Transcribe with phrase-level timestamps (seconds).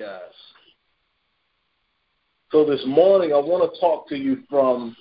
[0.00, 0.32] guys.
[2.50, 4.96] So this morning, I want to talk to you from,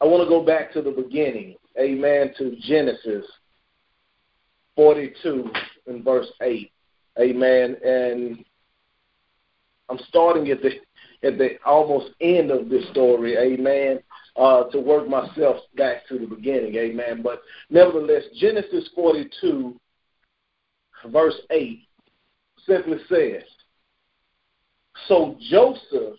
[0.00, 3.26] I want to go back to the beginning, amen, to Genesis
[4.76, 5.50] 42
[5.88, 6.70] and verse 8,
[7.20, 7.76] amen.
[7.84, 8.44] And
[9.88, 10.70] I'm starting at the
[11.26, 13.98] at the almost end of this story, amen,
[14.36, 17.22] uh, to work myself back to the beginning, amen.
[17.24, 19.74] But nevertheless, Genesis 42,
[21.10, 21.80] verse 8,
[22.66, 23.42] simply says,
[25.08, 26.18] So Joseph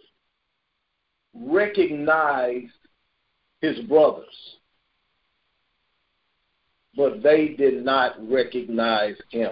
[1.33, 2.71] recognized
[3.61, 4.25] his brothers,
[6.95, 9.52] but they did not recognize him.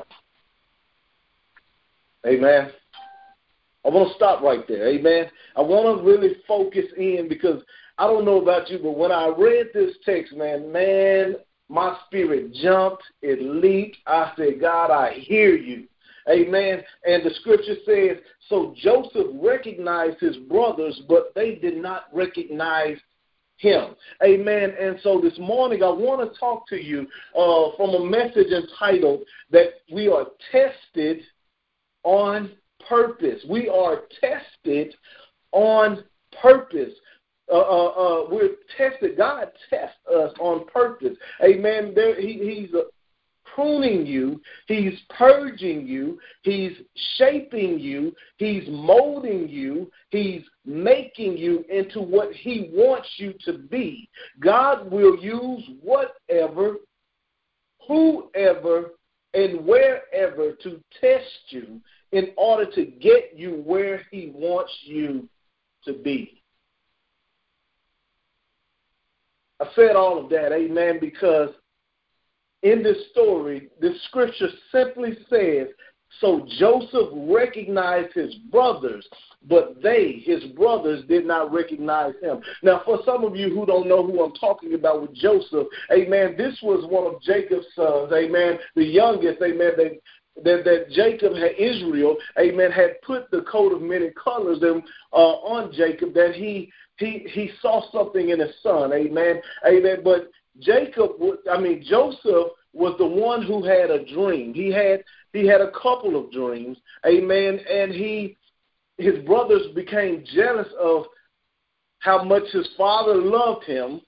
[2.26, 2.72] Amen.
[3.86, 4.88] I want to stop right there.
[4.88, 5.26] Amen.
[5.58, 7.62] I want to really focus in because
[7.98, 11.36] I don't know about you, but when I read this text, man, man,
[11.68, 13.98] my spirit jumped, it leaped.
[14.08, 15.88] I said, God, I hear you.
[16.30, 16.82] Amen.
[17.06, 18.18] And the scripture says,
[18.50, 22.98] so Joseph recognized his brothers, but they did not recognize
[23.58, 23.96] him.
[24.24, 24.74] Amen.
[24.80, 29.22] And so this morning I want to talk to you uh, from a message entitled
[29.52, 31.22] that we are tested
[32.04, 32.52] on
[32.88, 33.44] purpose.
[33.50, 34.94] We are tested
[35.52, 36.04] on
[36.42, 36.94] purpose.
[37.52, 39.18] Uh, uh, uh, we're tested.
[39.18, 41.18] God tests us on purpose.
[41.44, 41.94] Amen.
[41.96, 42.84] There, he, he's uh,
[43.54, 44.42] pruning you.
[44.68, 46.20] He's purging you.
[46.42, 46.74] He's
[47.18, 48.14] shaping you.
[48.38, 49.92] He's molding you.
[50.10, 54.10] He's making you into what He wants you to be.
[54.40, 56.78] God will use whatever,
[57.88, 58.92] whoever,
[59.34, 65.28] and wherever to test you in order to get you where He wants you
[65.86, 66.42] to be.
[69.60, 71.50] I said all of that, amen, because
[72.64, 75.68] in this story, the scripture simply says,
[76.20, 79.06] So Joseph recognized his brothers,
[79.48, 82.42] but they, his brothers, did not recognize him.
[82.64, 86.36] Now, for some of you who don't know who I'm talking about with Joseph, amen,
[86.38, 90.00] this was one of Jacob's sons, amen, the youngest, amen, they,
[90.44, 95.72] that, that Jacob had Israel, amen, had put the coat of many colors uh, on
[95.74, 99.98] Jacob that he he he saw something in his son, amen, amen.
[100.04, 101.12] But Jacob,
[101.52, 104.54] I mean Joseph was the one who had a dream.
[104.54, 108.38] He had he had a couple of dreams, amen, and he
[108.98, 111.06] his brothers became jealous of
[112.00, 114.02] how much his father loved him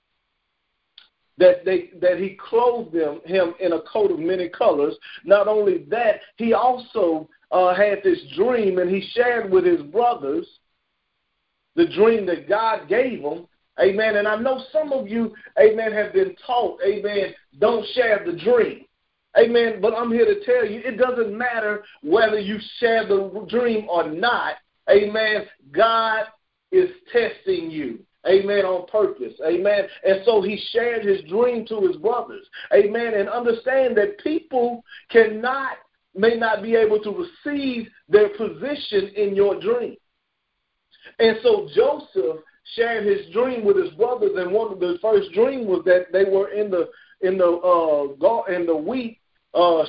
[1.37, 4.95] that they that he clothed them him in a coat of many colors.
[5.23, 10.47] Not only that, he also uh, had this dream, and he shared with his brothers
[11.75, 13.47] the dream that God gave him.
[13.79, 14.15] Amen.
[14.17, 18.85] And I know some of you, amen, have been taught, amen, don't share the dream.
[19.37, 19.79] Amen.
[19.81, 24.09] But I'm here to tell you, it doesn't matter whether you share the dream or
[24.09, 24.53] not.
[24.89, 25.45] Amen.
[25.71, 26.25] God
[26.71, 27.99] is testing you.
[28.27, 28.65] Amen.
[28.65, 29.33] On purpose.
[29.45, 29.87] Amen.
[30.05, 32.45] And so he shared his dream to his brothers.
[32.73, 33.13] Amen.
[33.13, 35.77] And understand that people cannot,
[36.15, 39.97] may not be able to receive their position in your dream.
[41.19, 42.41] And so Joseph
[42.73, 46.23] shared his dream with his brothers, and one of the first dream was that they
[46.25, 46.89] were in the
[47.21, 49.19] in the uh in the wheat
[49.53, 49.83] uh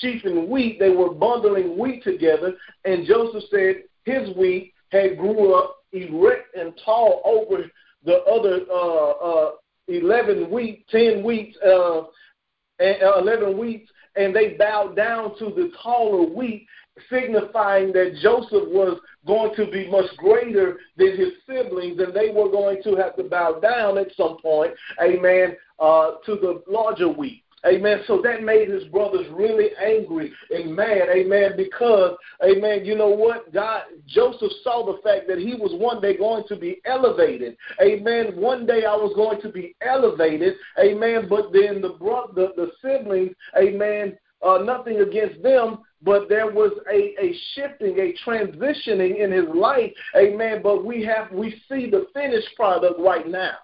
[0.00, 0.78] sheaf and wheat.
[0.78, 6.78] They were bundling wheat together, and Joseph said his wheat had grew up erect and
[6.84, 7.64] tall over
[8.04, 9.50] the other uh, uh,
[9.88, 16.24] 11 wheat, 10 wheat, uh, uh, 11 wheats, and they bowed down to the taller
[16.24, 16.66] wheat,
[17.10, 22.50] signifying that Joseph was going to be much greater than his siblings, and they were
[22.50, 24.72] going to have to bow down at some point,
[25.02, 27.42] amen, uh, to the larger wheat.
[27.66, 28.02] Amen.
[28.06, 31.08] So that made his brothers really angry and mad.
[31.10, 31.54] Amen.
[31.56, 33.52] Because, amen, you know what?
[33.52, 37.56] God, Joseph saw the fact that he was one day going to be elevated.
[37.82, 38.36] Amen.
[38.36, 40.54] One day I was going to be elevated.
[40.78, 41.26] Amen.
[41.28, 44.16] But then the brother, the, the siblings, amen,
[44.46, 49.92] uh, nothing against them, but there was a, a shifting, a transitioning in his life.
[50.16, 50.60] Amen.
[50.62, 53.54] But we have, we see the finished product right now.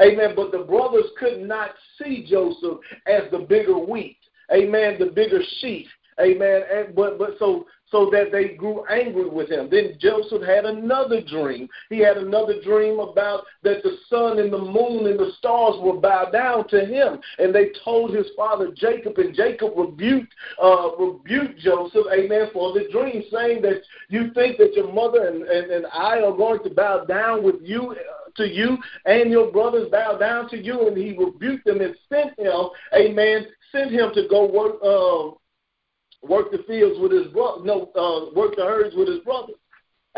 [0.00, 0.34] Amen.
[0.36, 4.18] But the brothers could not see Joseph as the bigger wheat.
[4.52, 4.96] Amen.
[4.98, 5.86] The bigger sheep.
[6.20, 6.62] Amen.
[6.72, 9.68] And, but but so so that they grew angry with him.
[9.70, 11.68] Then Joseph had another dream.
[11.90, 16.00] He had another dream about that the sun and the moon and the stars will
[16.00, 17.20] bow down to him.
[17.38, 22.88] And they told his father Jacob, and Jacob rebuked uh, rebuked Joseph, amen, for the
[22.90, 26.70] dream, saying that you think that your mother and, and, and I are going to
[26.70, 27.94] bow down with you
[28.36, 30.88] to you, and your brothers bow down to you.
[30.88, 34.76] And he rebuked them and sent him, amen, sent him to go work.
[34.82, 35.36] Uh,
[36.22, 39.52] work the fields with his brother, no, uh, work the herds with his brother.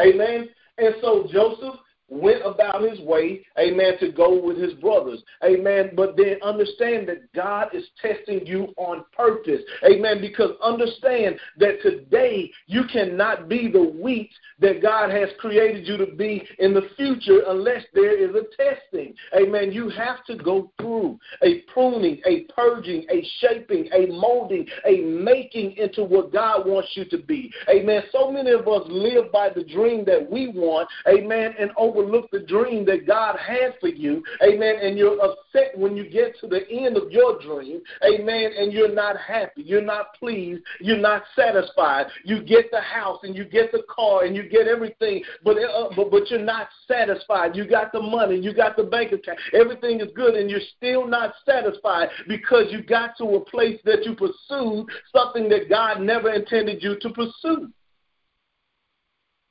[0.01, 0.49] Amen.
[0.79, 1.75] And so Joseph
[2.09, 5.93] went about his way, amen, to go with his brothers, amen.
[5.97, 12.51] But then understand that God is testing you on purpose, amen, because understand that today
[12.67, 14.31] you cannot be the wheat
[14.61, 19.15] that God has created you to be in the future unless there is a testing,
[19.37, 19.73] amen.
[19.73, 25.73] You have to go through a pruning, a purging, a shaping, a molding, a making
[25.77, 28.03] into what God wants you to be, amen.
[28.13, 32.31] So many of us live by the dream that we want, amen, and over overlook
[32.31, 36.47] the dream that God had for you, amen, and you're upset when you get to
[36.47, 41.23] the end of your dream, amen, and you're not happy, you're not pleased, you're not
[41.37, 42.07] satisfied.
[42.25, 45.91] You get the house and you get the car and you get everything, but, uh,
[45.97, 47.57] but, but you're not satisfied.
[47.57, 51.07] You got the money, you got the bank account, everything is good, and you're still
[51.07, 56.33] not satisfied because you got to a place that you pursued something that God never
[56.33, 57.71] intended you to pursue.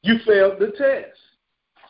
[0.02, 1.18] You failed the test.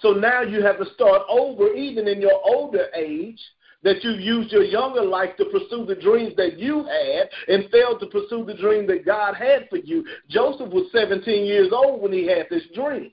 [0.03, 3.39] So now you have to start over, even in your older age,
[3.83, 8.01] that you've used your younger life to pursue the dreams that you had and failed
[8.01, 10.05] to pursue the dream that God had for you.
[10.29, 13.11] Joseph was 17 years old when he had this dream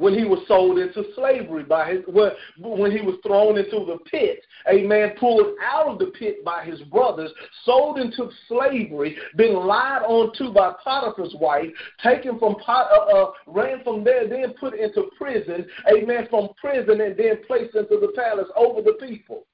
[0.00, 4.42] when he was sold into slavery by his when he was thrown into the pit.
[4.72, 7.30] A man pulled out of the pit by his brothers
[7.64, 11.68] sold into slavery been lied on to by potiphar's wife
[12.02, 15.66] taken from Pot, uh, uh, ran from there then put into prison.
[15.94, 19.46] A man from prison and then placed into the palace over the people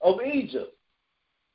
[0.00, 0.76] of egypt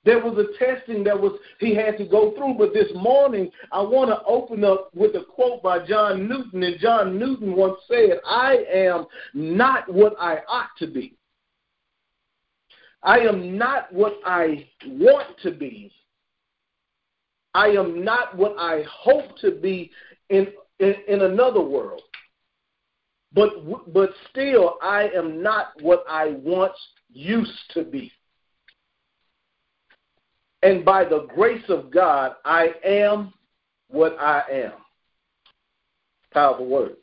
[0.07, 2.55] there was a testing that was he had to go through.
[2.57, 6.63] But this morning, I want to open up with a quote by John Newton.
[6.63, 11.17] And John Newton once said, I am not what I ought to be.
[13.03, 15.91] I am not what I want to be.
[17.53, 19.91] I am not what I hope to be
[20.29, 20.47] in,
[20.79, 22.01] in, in another world.
[23.33, 26.77] But, but still, I am not what I once
[27.09, 28.13] used to be.
[30.63, 33.33] And by the grace of God, I am
[33.89, 34.73] what I am.
[36.33, 36.97] Powerful words.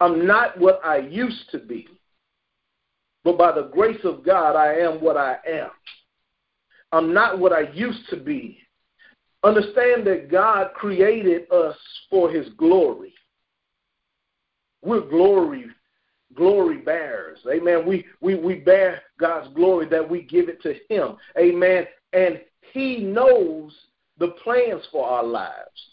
[0.00, 1.88] I'm not what I used to be,
[3.24, 5.70] but by the grace of God, I am what I am.
[6.92, 8.58] I'm not what I used to be.
[9.42, 11.76] Understand that God created us
[12.08, 13.12] for his glory.
[14.82, 15.66] We're glory
[16.34, 17.38] glory bearers.
[17.50, 17.86] Amen.
[17.86, 21.16] We, we, we bear God's glory that we give it to Him.
[21.38, 21.86] Amen.
[22.12, 22.40] And
[22.72, 23.76] He knows
[24.18, 25.88] the plans for our lives.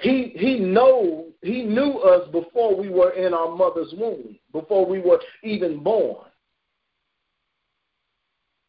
[0.00, 5.00] He he know he knew us before we were in our mother's womb, before we
[5.00, 6.26] were even born.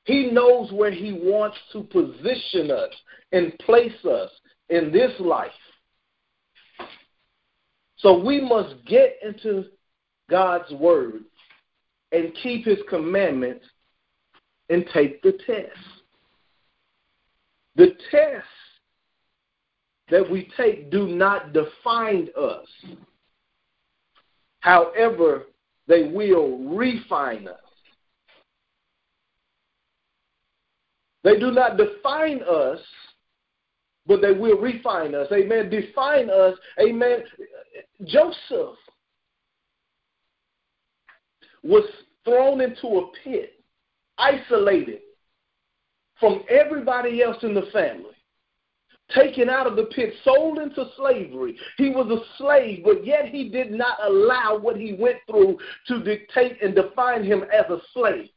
[0.04, 2.90] He knows where he wants to position us
[3.32, 4.30] and place us
[4.70, 5.52] in this life.
[7.98, 9.66] So we must get into
[10.32, 11.26] God's word
[12.12, 13.66] and keep his commandments
[14.70, 15.78] and take the test.
[17.76, 18.48] The tests
[20.10, 22.68] that we take do not define us.
[24.62, 25.44] However,
[25.88, 27.58] they will refine us.
[31.24, 32.80] They do not define us,
[34.08, 35.28] but they will refine us.
[35.32, 35.70] Amen.
[35.70, 36.56] Define us.
[36.80, 37.24] Amen.
[38.06, 38.78] Joseph
[41.64, 41.84] was
[42.24, 43.54] thrown into a pit,
[44.18, 45.00] isolated
[46.20, 48.16] from everybody else in the family,
[49.14, 51.58] taken out of the pit, sold into slavery.
[51.78, 56.04] He was a slave, but yet he did not allow what he went through to
[56.04, 58.30] dictate and define him as a slave.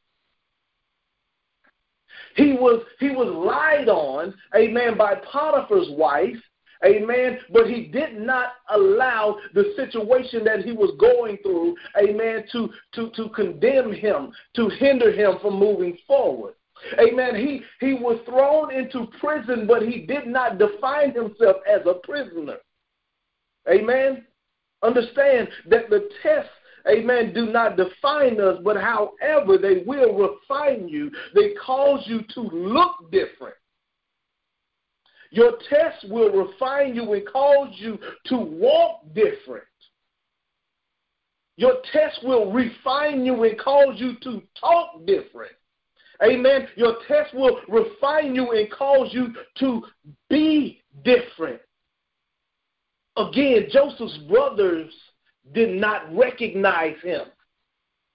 [2.37, 6.37] He was he was lied on, amen, by Potiphar's wife,
[6.85, 7.39] Amen.
[7.53, 13.11] But he did not allow the situation that he was going through, amen, to, to,
[13.17, 16.55] to condemn him, to hinder him from moving forward.
[16.99, 17.35] Amen.
[17.37, 22.57] He he was thrown into prison, but he did not define himself as a prisoner.
[23.71, 24.27] Amen.
[24.83, 26.51] Understand that the tests,
[26.87, 32.41] amen, do not define us, but however they will refine you, they cause you to
[32.41, 33.55] look different.
[35.35, 39.65] Your test will refine you and cause you to walk different.
[41.57, 45.51] Your test will refine you and cause you to talk different.
[46.23, 46.69] Amen.
[46.77, 49.83] Your test will refine you and cause you to
[50.31, 51.61] be different.
[53.17, 54.95] Again, Joseph's brothers
[55.53, 57.23] did not recognize him.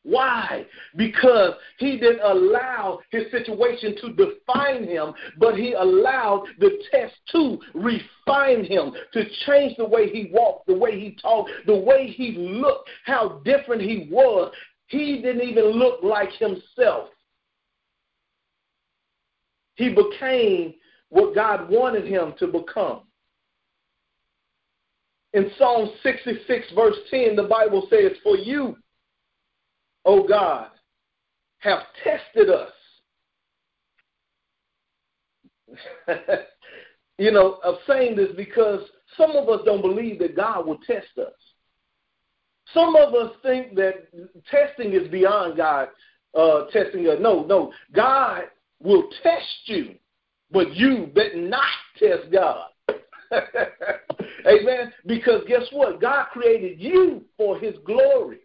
[0.03, 0.65] Why?
[0.95, 7.59] Because he didn't allow his situation to define him, but he allowed the test to
[7.73, 12.31] refine him, to change the way he walked, the way he talked, the way he
[12.37, 14.51] looked, how different he was.
[14.87, 17.09] He didn't even look like himself.
[19.75, 20.73] He became
[21.09, 23.01] what God wanted him to become.
[25.33, 28.75] In Psalm 66, verse 10, the Bible says, For you,
[30.09, 30.69] O God,
[31.59, 32.71] have tested us.
[37.19, 38.81] you know, I'm saying this because
[39.15, 41.31] some of us don't believe that God will test us.
[42.73, 44.07] Some of us think that
[44.49, 45.89] testing is beyond God
[46.33, 47.17] uh, testing us.
[47.21, 47.71] No, no.
[47.93, 48.45] God
[48.81, 49.93] will test you,
[50.51, 52.65] but you better not test God.
[54.47, 54.91] Amen.
[55.05, 56.01] Because guess what?
[56.01, 58.39] God created you for his glory.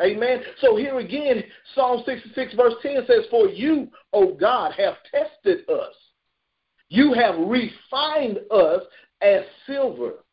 [0.00, 0.40] Amen.
[0.60, 1.42] So here again,
[1.74, 5.94] Psalm 66, verse 10 says, For you, O God, have tested us.
[6.88, 8.82] You have refined us
[9.20, 10.24] as silver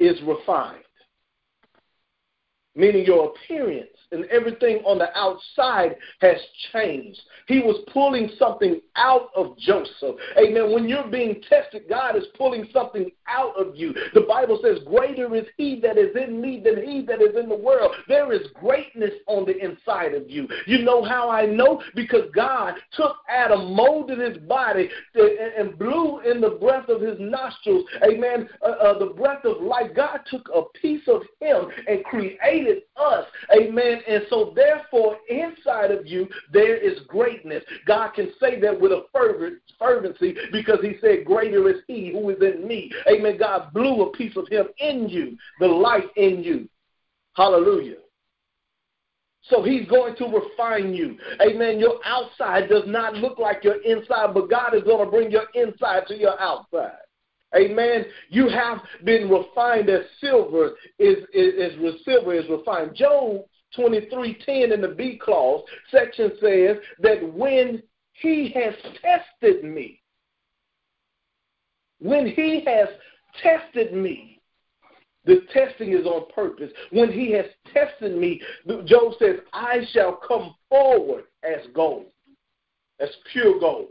[0.00, 0.82] is refined.
[2.74, 6.36] Meaning your appearance and everything on the outside has
[6.72, 7.20] changed.
[7.46, 10.16] He was pulling something out of Joseph.
[10.38, 10.72] Amen.
[10.72, 13.94] When you're being tested, God is pulling something out of you.
[14.14, 17.48] The Bible says, Greater is He that is in me than He that is in
[17.48, 17.94] the world.
[18.06, 20.48] There is greatness on the inside of you.
[20.66, 21.82] You know how I know?
[21.94, 27.84] Because God took Adam, molded his body, and blew in the breath of his nostrils.
[28.04, 28.48] Amen.
[28.62, 29.90] Uh, uh, the breath of life.
[29.94, 32.38] God took a piece of Him and created
[32.96, 33.24] us.
[33.56, 37.62] Amen and so, therefore, inside of you, there is greatness.
[37.86, 42.30] God can say that with a fervent, fervency because He said, Greater is He who
[42.30, 42.90] is in me.
[43.10, 43.38] Amen.
[43.38, 46.68] God blew a piece of Him in you, the life in you.
[47.34, 47.96] Hallelujah.
[49.42, 51.16] So he's going to refine you.
[51.40, 51.78] Amen.
[51.78, 55.46] Your outside does not look like your inside, but God is going to bring your
[55.54, 56.98] inside to your outside.
[57.56, 58.04] Amen.
[58.28, 62.94] You have been refined as silver is, is, silver is refined.
[62.94, 63.44] Job
[63.76, 70.02] 23:10 in the B clause section says that when he has tested me,
[72.00, 72.88] when he has
[73.42, 74.40] tested me,
[75.24, 76.70] the testing is on purpose.
[76.90, 78.40] When he has tested me,
[78.86, 82.06] Job says, I shall come forward as gold,
[83.00, 83.88] as pure gold.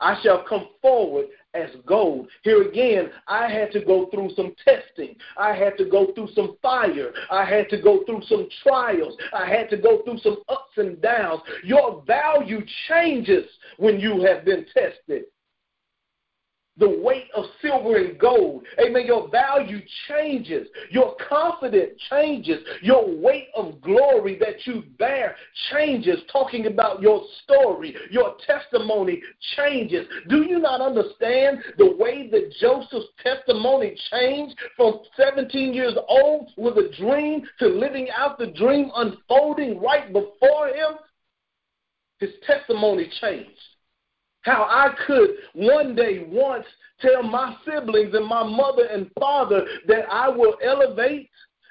[0.00, 2.28] I shall come forward as gold.
[2.42, 5.16] Here again, I had to go through some testing.
[5.36, 7.12] I had to go through some fire.
[7.30, 9.16] I had to go through some trials.
[9.32, 11.40] I had to go through some ups and downs.
[11.64, 13.46] Your value changes
[13.78, 15.24] when you have been tested
[16.78, 18.64] the weight of silver and gold.
[18.78, 19.06] Amen.
[19.06, 20.68] Your value changes.
[20.90, 22.58] Your confidence changes.
[22.82, 25.36] Your weight of glory that you bear
[25.70, 26.20] changes.
[26.30, 29.22] Talking about your story, your testimony
[29.56, 30.06] changes.
[30.28, 36.76] Do you not understand the way that Joseph's testimony changed from 17 years old with
[36.76, 40.96] a dream to living out the dream unfolding right before him?
[42.18, 43.60] His testimony changed
[44.46, 46.64] how I could one day once
[47.00, 51.28] tell my siblings and my mother and father that I will elevate,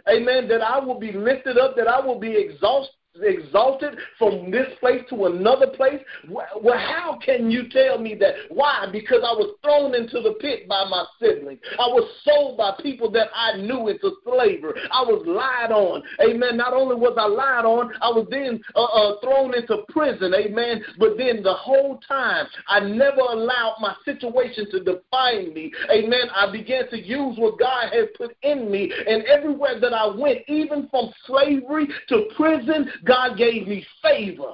[0.07, 2.91] amen, that I will be lifted up, that I will be exalted
[3.21, 6.01] exalted from this place to another place?
[6.29, 8.33] Well, how can you tell me that?
[8.49, 8.87] Why?
[8.91, 11.59] Because I was thrown into the pit by my siblings.
[11.79, 14.79] I was sold by people that I knew into slavery.
[14.91, 16.03] I was lied on.
[16.21, 16.57] Amen.
[16.57, 20.33] Not only was I lied on, I was then uh, uh, thrown into prison.
[20.33, 20.83] Amen.
[20.99, 25.71] But then the whole time, I never allowed my situation to define me.
[25.91, 26.27] Amen.
[26.35, 28.91] I began to use what God had put in me.
[29.07, 34.53] And everywhere that I went, even from slavery to prison, God gave me favor.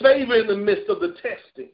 [0.00, 1.70] Favor in the midst of the testing,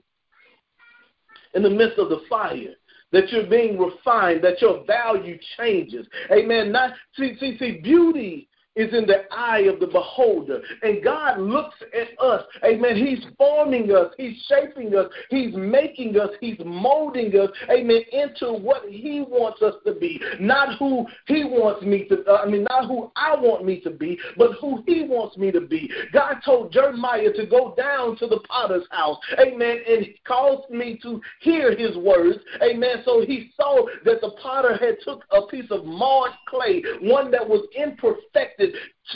[1.55, 2.75] in the midst of the fire
[3.13, 6.07] that you're being refined, that your value changes.
[6.31, 6.71] Amen.
[6.71, 10.61] Not see, see, see, beauty is in the eye of the beholder.
[10.83, 12.45] And God looks at us.
[12.65, 12.97] Amen.
[12.97, 14.13] He's forming us.
[14.17, 15.07] He's shaping us.
[15.29, 16.31] He's making us.
[16.41, 17.51] He's molding us.
[17.71, 18.03] Amen.
[18.13, 20.21] Into what He wants us to be.
[20.39, 23.91] Not who He wants me to, uh, I mean, not who I want me to
[23.91, 25.91] be, but who He wants me to be.
[26.13, 29.19] God told Jeremiah to go down to the potter's house.
[29.41, 29.79] Amen.
[29.89, 32.39] And He caused me to hear His words.
[32.63, 33.03] Amen.
[33.05, 37.47] So He saw that the potter had took a piece of marred clay, one that
[37.47, 37.67] was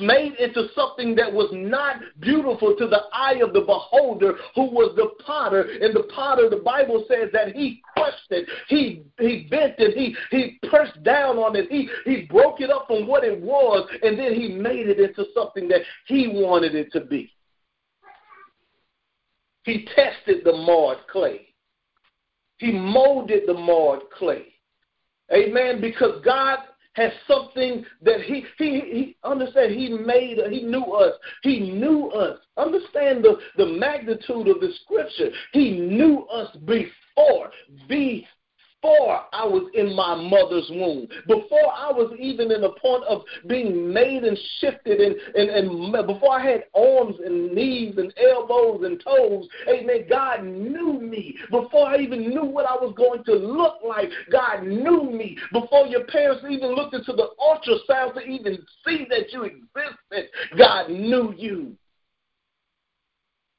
[0.01, 4.95] made into something that was not beautiful to the eye of the beholder who was
[4.97, 5.63] the potter.
[5.81, 10.17] And the potter, the Bible says that he crushed it, he, he bent it, he,
[10.31, 11.71] he pressed down on it.
[11.71, 15.27] He, he broke it up from what it was, and then he made it into
[15.35, 17.31] something that he wanted it to be.
[19.65, 21.49] He tested the marred clay.
[22.59, 24.47] He molded the marred clay.
[25.33, 25.81] Amen.
[25.81, 26.59] Because God
[26.95, 31.15] has something that he he he understand he made he knew us.
[31.43, 32.39] He knew us.
[32.57, 35.31] Understand the the magnitude of the scripture.
[35.53, 37.51] He knew us before
[37.89, 38.27] be
[38.85, 43.23] before I was in my mother's womb, before I was even in the point of
[43.47, 48.83] being made and shifted, and, and, and before I had arms and knees and elbows
[48.85, 51.35] and toes, amen, God knew me.
[51.51, 55.39] Before I even knew what I was going to look like, God knew me.
[55.53, 60.91] Before your parents even looked into the ultrasound to even see that you existed, God
[60.91, 61.75] knew you.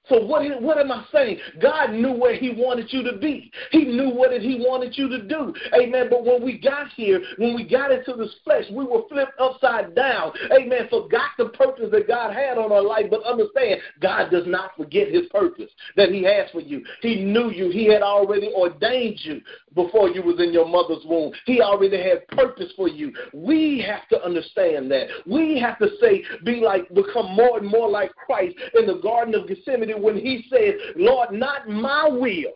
[0.09, 1.39] So what, what am I saying?
[1.61, 3.51] God knew where he wanted you to be.
[3.71, 5.53] He knew what he wanted you to do.
[5.73, 6.07] Amen.
[6.09, 9.95] But when we got here, when we got into this flesh, we were flipped upside
[9.95, 10.31] down.
[10.51, 10.87] Amen.
[10.89, 13.05] Forgot the purpose that God had on our life.
[13.09, 16.83] But understand, God does not forget his purpose that he has for you.
[17.01, 17.69] He knew you.
[17.69, 19.41] He had already ordained you
[19.75, 21.31] before you was in your mother's womb.
[21.45, 23.13] He already had purpose for you.
[23.33, 25.07] We have to understand that.
[25.25, 29.35] We have to say, be like, become more and more like Christ in the Garden
[29.35, 32.53] of Gethsemane when he said, Lord, not my will,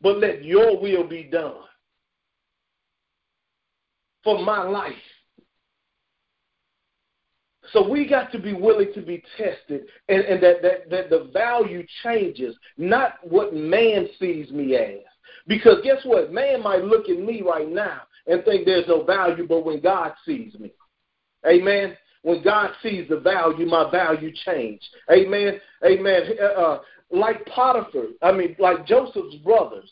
[0.00, 1.54] but let your will be done
[4.22, 4.92] for my life.
[7.72, 11.30] So we got to be willing to be tested and, and that, that, that the
[11.32, 15.00] value changes, not what man sees me as.
[15.46, 16.32] Because guess what?
[16.32, 20.12] Man might look at me right now and think there's no value, but when God
[20.24, 20.72] sees me,
[21.46, 24.84] amen, when God sees the value, my value changed.
[25.10, 25.60] Amen.
[25.84, 26.22] Amen.
[26.40, 26.80] Uh, uh,
[27.10, 29.90] like Potiphar, I mean, like Joseph's brothers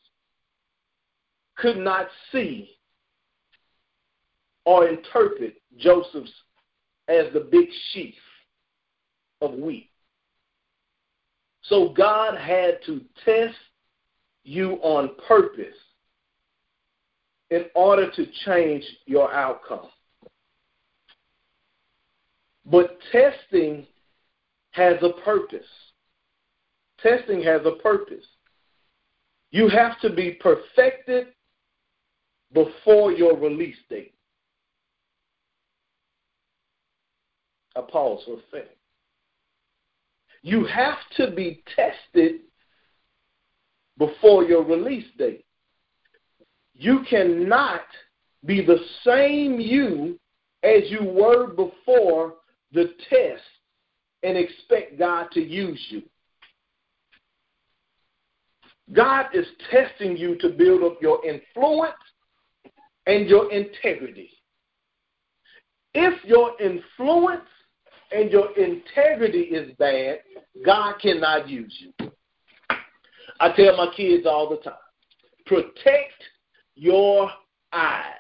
[1.57, 2.77] could not see
[4.65, 6.33] or interpret Joseph's
[7.09, 8.15] as the big sheaf
[9.41, 9.91] of wheat.
[11.63, 13.55] So God had to test
[14.47, 15.75] you on purpose
[17.51, 19.89] in order to change your outcome.
[22.65, 23.87] But testing
[24.71, 25.67] has a purpose.
[27.01, 28.25] Testing has a purpose.
[29.51, 31.29] You have to be perfected
[32.53, 34.15] before your release date.
[37.77, 38.77] I pause for a second.
[40.43, 42.43] You have to be tested
[43.99, 45.45] before your release date.
[46.75, 47.83] You cannot
[48.45, 50.19] be the same you
[50.63, 52.35] as you were before
[52.73, 53.43] the test
[54.23, 56.03] and expect God to use you.
[58.93, 61.95] God is testing you to build up your influence
[63.07, 64.31] and your integrity.
[65.95, 67.49] If your influence
[68.13, 70.19] and your integrity is bad,
[70.65, 72.06] God cannot use you.
[73.41, 74.75] I tell my kids all the time
[75.47, 76.23] protect
[76.75, 77.31] your
[77.73, 78.13] eyes.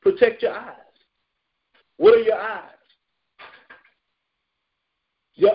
[0.00, 0.74] Protect your eyes.
[1.96, 2.70] What are your eyes?
[5.34, 5.52] Your,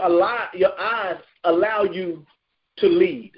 [0.53, 2.25] your eyes allow you
[2.77, 3.31] to lead.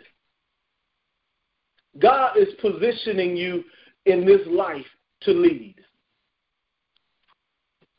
[1.99, 3.63] God is positioning you
[4.06, 4.86] in this life
[5.21, 5.75] to lead.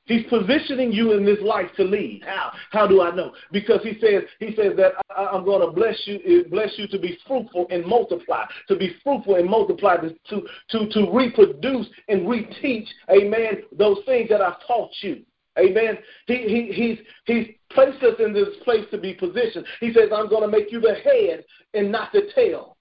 [0.04, 2.22] He's positioning you in this life to lead.
[2.26, 2.52] How?
[2.70, 3.32] How do I know?
[3.52, 6.88] Because he says he says that I, am going to bless you, eh, bless you
[6.88, 12.22] to be fruitful and multiply, to be fruitful and multiply, to to to reproduce and
[12.22, 12.88] reteach.
[13.10, 13.62] Amen.
[13.76, 15.22] Those things that I've taught you.
[15.58, 15.98] Amen.
[16.26, 19.66] He, he, he's, he's placed us in this place to be positioned.
[19.80, 22.76] He says, I'm going to make you the head and not the tail.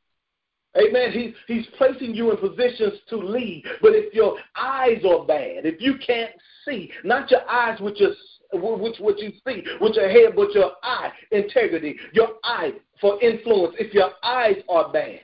[0.77, 1.11] Amen.
[1.11, 3.63] He's, he's placing you in positions to lead.
[3.81, 6.31] But if your eyes are bad, if you can't
[6.65, 8.11] see, not your eyes with your
[8.53, 13.75] which what you see with your head, but your eye integrity, your eye for influence.
[13.79, 15.21] If your eyes are bad,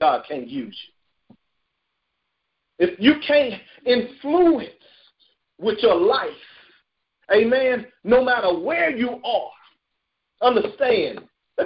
[0.00, 1.36] God can't use you.
[2.78, 4.70] If you can't influence
[5.58, 6.30] with your life,
[7.32, 9.50] amen, no matter where you are,
[10.42, 11.20] understand,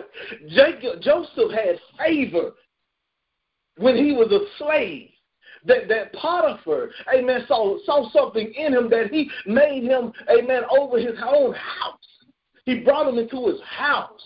[0.51, 2.53] Jacob, Joseph had favor
[3.79, 5.09] when he was a slave
[5.65, 10.99] that, that Potiphar, amen, saw, saw something in him that he made him, amen, over
[10.99, 11.99] his own house.
[12.65, 14.21] He brought him into his house.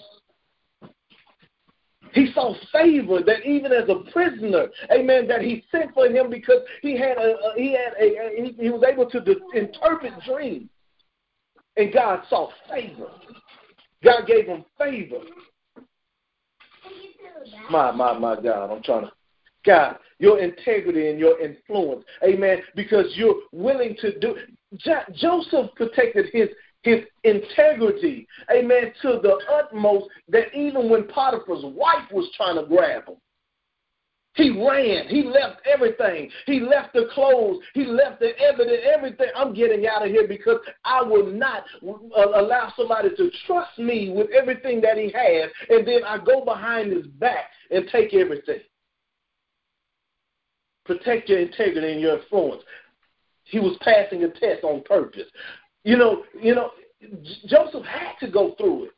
[2.13, 6.61] He saw favor that even as a prisoner, amen, that he sent for him because
[6.83, 10.13] he had a, a he had a, a he, he, was able to de- interpret
[10.27, 10.69] dreams,
[11.79, 13.09] and God saw favor.
[14.05, 15.21] God gave him favor.
[17.71, 19.13] My my my God, I'm trying to
[19.65, 22.05] God, your integrity and your influence.
[22.25, 22.59] Amen.
[22.75, 24.37] Because you're willing to do.
[25.15, 26.49] Joseph protected his
[26.83, 33.07] his integrity, amen, to the utmost that even when Potiphar's wife was trying to grab
[33.07, 33.17] him,
[34.35, 35.09] he ran.
[35.09, 36.31] He left everything.
[36.47, 37.59] He left the clothes.
[37.75, 39.29] He left the evidence, everything.
[39.37, 44.11] I'm getting out of here because I will not uh, allow somebody to trust me
[44.11, 48.61] with everything that he has, and then I go behind his back and take everything.
[50.85, 52.63] Protect your integrity and your influence.
[53.45, 55.29] He was passing a test on purpose.
[55.85, 56.71] You know, you know,
[57.47, 58.91] Joseph had to go through it.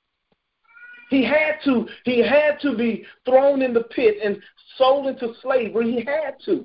[1.11, 4.39] He had to he had to be thrown in the pit and
[4.77, 5.93] sold into slavery.
[5.93, 6.65] He had to.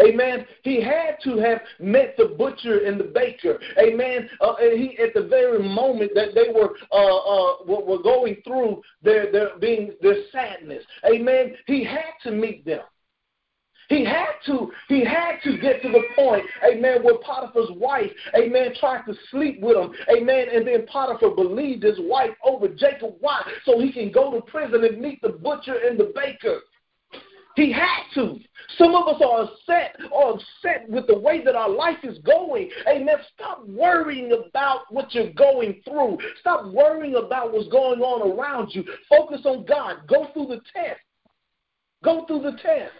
[0.00, 0.46] Amen.
[0.62, 3.58] He had to have met the butcher and the baker.
[3.78, 4.28] Amen.
[4.40, 8.80] Uh, and he, at the very moment that they were uh, uh, were going through
[9.02, 10.84] their their being their sadness.
[11.04, 11.54] Amen.
[11.66, 12.82] He had to meet them.
[13.88, 18.74] He had to, he had to get to the point, amen, where Potiphar's wife, amen,
[18.78, 23.14] tried to sleep with him, amen, and then Potiphar believed his wife over Jacob.
[23.20, 23.40] Why?
[23.64, 26.60] So he can go to prison and meet the butcher and the baker.
[27.56, 28.38] He had to.
[28.76, 32.70] Some of us are upset or upset with the way that our life is going.
[32.88, 33.16] Amen.
[33.34, 36.18] Stop worrying about what you're going through.
[36.40, 38.84] Stop worrying about what's going on around you.
[39.08, 40.06] Focus on God.
[40.06, 41.00] Go through the test.
[42.04, 42.92] Go through the test.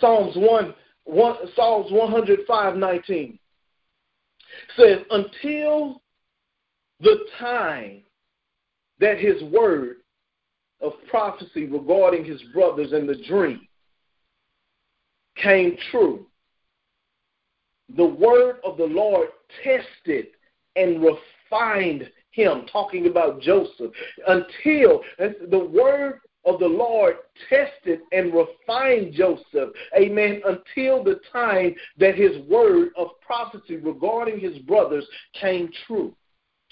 [0.00, 3.38] Psalms 1, 1 Psalms 105, 19
[4.76, 6.02] says, Until
[7.00, 8.02] the time
[9.00, 9.96] that his word
[10.80, 13.66] of prophecy regarding his brothers in the dream
[15.36, 16.26] came true,
[17.96, 19.28] the word of the Lord
[19.62, 20.28] tested
[20.76, 23.92] and refined him, talking about Joseph,
[24.26, 27.16] until the word of the Lord
[27.48, 34.58] tested and refined Joseph, amen, until the time that his word of prophecy regarding his
[34.58, 35.06] brothers
[35.40, 36.14] came true.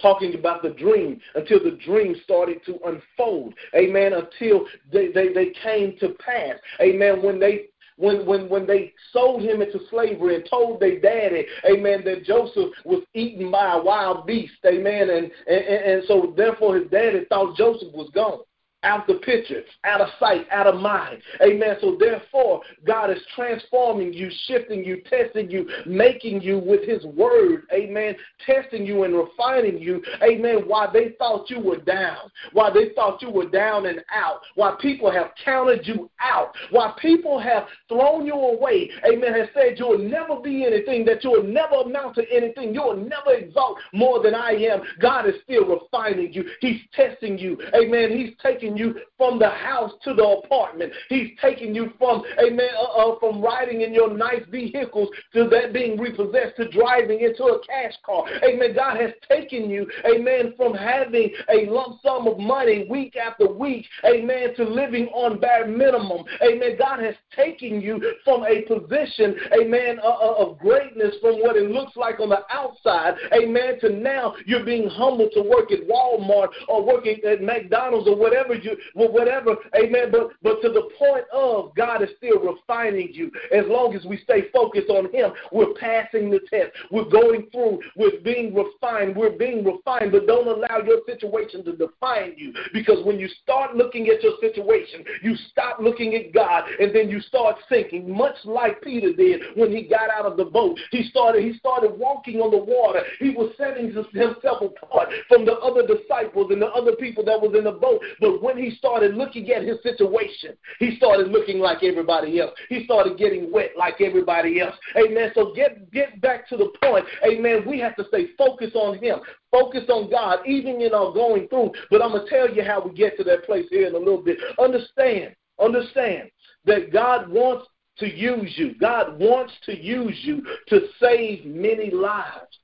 [0.00, 5.52] Talking about the dream until the dream started to unfold, amen, until they, they, they
[5.62, 7.66] came to pass, amen, when they
[7.98, 12.70] when when when they sold him into slavery and told their daddy, amen, that Joseph
[12.84, 17.56] was eaten by a wild beast, amen, and and, and so therefore his daddy thought
[17.56, 18.40] Joseph was gone
[18.82, 21.22] out the picture, out of sight, out of mind.
[21.42, 21.76] Amen.
[21.80, 27.64] So therefore, God is transforming you, shifting you, testing you, making you with his word.
[27.72, 28.14] Amen.
[28.44, 30.02] Testing you and refining you.
[30.22, 30.62] Amen.
[30.66, 32.30] Why they thought you were down.
[32.52, 34.40] Why they thought you were down and out.
[34.54, 36.54] Why people have counted you out.
[36.70, 38.90] Why people have thrown you away.
[39.06, 39.34] Amen.
[39.34, 42.74] Has said you will never be anything, that you will never amount to anything.
[42.74, 44.82] You will never exalt more than I am.
[45.00, 46.44] God is still refining you.
[46.60, 47.58] He's testing you.
[47.74, 48.16] Amen.
[48.16, 50.92] He's taking taking you from the house to the apartment.
[51.08, 55.72] He's taking you from, amen, uh, uh, from riding in your nice vehicles to that
[55.72, 58.24] being repossessed to driving into a cash car.
[58.44, 58.74] Amen.
[58.74, 63.86] God has taken you, amen, from having a lump sum of money week after week,
[64.04, 66.24] amen, to living on bare minimum.
[66.42, 66.76] Amen.
[66.78, 71.70] God has taken you from a position, amen, uh, uh of greatness from what it
[71.70, 76.48] looks like on the outside, amen, to now you're being humbled to work at Walmart
[76.68, 80.10] or working at McDonald's or whatever you, whatever, amen.
[80.10, 83.30] But but to the point of God is still refining you.
[83.52, 86.72] As long as we stay focused on Him, we're passing the test.
[86.90, 87.80] We're going through.
[87.96, 89.16] We're being refined.
[89.16, 90.12] We're being refined.
[90.12, 92.52] But don't allow your situation to define you.
[92.72, 97.08] Because when you start looking at your situation, you stop looking at God, and then
[97.08, 98.14] you start sinking.
[98.14, 100.78] Much like Peter did when he got out of the boat.
[100.90, 101.44] He started.
[101.44, 103.02] He started walking on the water.
[103.18, 107.54] He was setting himself apart from the other disciples and the other people that was
[107.56, 108.00] in the boat.
[108.20, 112.52] But when when he started looking at his situation, he started looking like everybody else.
[112.68, 114.74] He started getting wet like everybody else.
[114.96, 115.30] Amen.
[115.34, 117.04] So get get back to the point.
[117.26, 117.64] Amen.
[117.66, 119.20] We have to stay focused on him.
[119.50, 121.72] Focus on God, even in our going through.
[121.90, 124.22] But I'm gonna tell you how we get to that place here in a little
[124.22, 124.38] bit.
[124.58, 126.30] Understand, understand
[126.64, 127.66] that God wants
[127.98, 128.74] to use you.
[128.78, 132.58] God wants to use you to save many lives.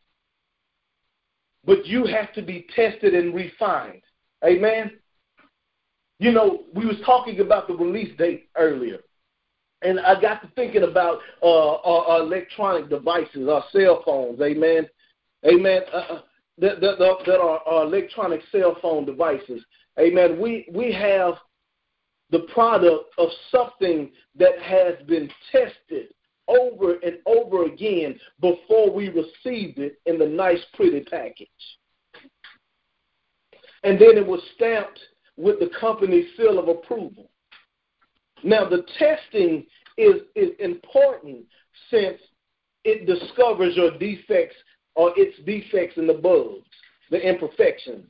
[1.64, 4.03] But you have to be tested and refined.
[4.44, 4.97] Amen.
[6.18, 8.98] You know, we was talking about the release date earlier,
[9.83, 14.40] and I got to thinking about uh, our, our electronic devices, our cell phones.
[14.40, 14.88] Amen.
[15.46, 15.83] Amen.
[15.92, 16.20] Uh, uh
[16.61, 19.64] that, that, that are our electronic cell phone devices.
[19.98, 20.40] Amen.
[20.40, 21.35] We we have
[22.31, 26.09] the product of something that has been tested
[26.48, 31.48] over and over again before we received it in the nice, pretty package.
[33.85, 34.98] And then it was stamped
[35.38, 37.31] with the company's seal of approval.
[38.42, 39.64] Now, the testing
[39.96, 41.44] is, is important
[41.90, 42.18] since
[42.85, 44.57] it discovers your defects
[44.94, 46.66] or its defects in the bugs,
[47.11, 48.07] the imperfections,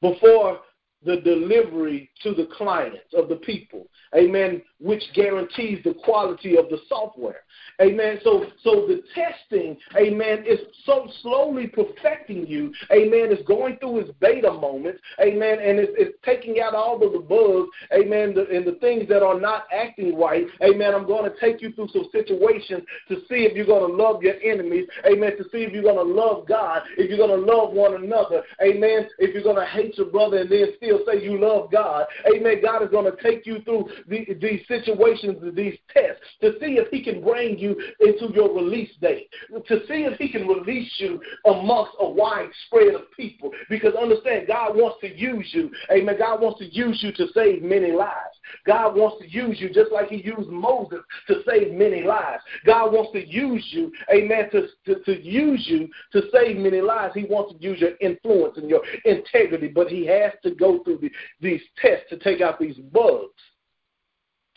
[0.00, 0.60] before
[1.04, 6.78] the delivery to the clients of the people amen, which guarantees the quality of the
[6.88, 7.40] software.
[7.80, 8.18] Amen.
[8.22, 14.10] So so the testing, amen, is so slowly perfecting you, amen, it's going through its
[14.20, 18.66] beta moments, amen, and it's, it's taking out all of the bugs, amen, the, and
[18.66, 20.94] the things that are not acting right, amen.
[20.94, 24.22] I'm going to take you through some situations to see if you're going to love
[24.22, 27.46] your enemies, amen, to see if you're going to love God, if you're going to
[27.46, 31.22] love one another, amen, if you're going to hate your brother and then still say
[31.22, 32.60] you love God, amen.
[32.62, 36.78] God is going to take you through the, these situations, of these tests, to see
[36.78, 40.92] if He can bring you into your release date, to see if He can release
[40.98, 43.50] you amongst a wide spread of people.
[43.68, 45.70] Because understand, God wants to use you.
[45.90, 46.16] Amen.
[46.18, 48.36] God wants to use you to save many lives.
[48.66, 52.42] God wants to use you just like He used Moses to save many lives.
[52.64, 57.14] God wants to use you, amen, to, to, to use you to save many lives.
[57.14, 60.98] He wants to use your influence and your integrity, but He has to go through
[60.98, 63.32] the, these tests to take out these bugs.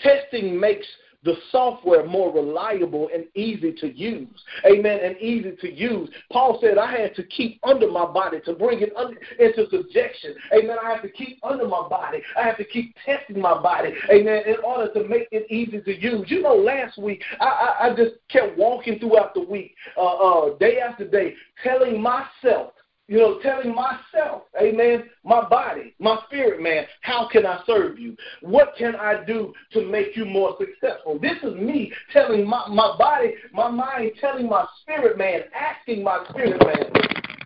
[0.01, 0.85] Testing makes
[1.23, 4.27] the software more reliable and easy to use.
[4.65, 4.99] Amen.
[5.03, 6.09] And easy to use.
[6.31, 10.35] Paul said, I had to keep under my body to bring it under, into subjection.
[10.53, 10.77] Amen.
[10.81, 12.21] I have to keep under my body.
[12.37, 13.93] I have to keep testing my body.
[14.09, 14.43] Amen.
[14.47, 16.29] In order to make it easy to use.
[16.29, 20.57] You know, last week, I, I, I just kept walking throughout the week, uh, uh,
[20.57, 22.71] day after day, telling myself
[23.09, 28.15] you know, telling myself, amen, my body, my spirit man, how can I serve you?
[28.41, 31.17] What can I do to make you more successful?
[31.17, 36.23] This is me telling my, my body, my mind, telling my spirit man, asking my
[36.29, 36.91] spirit man,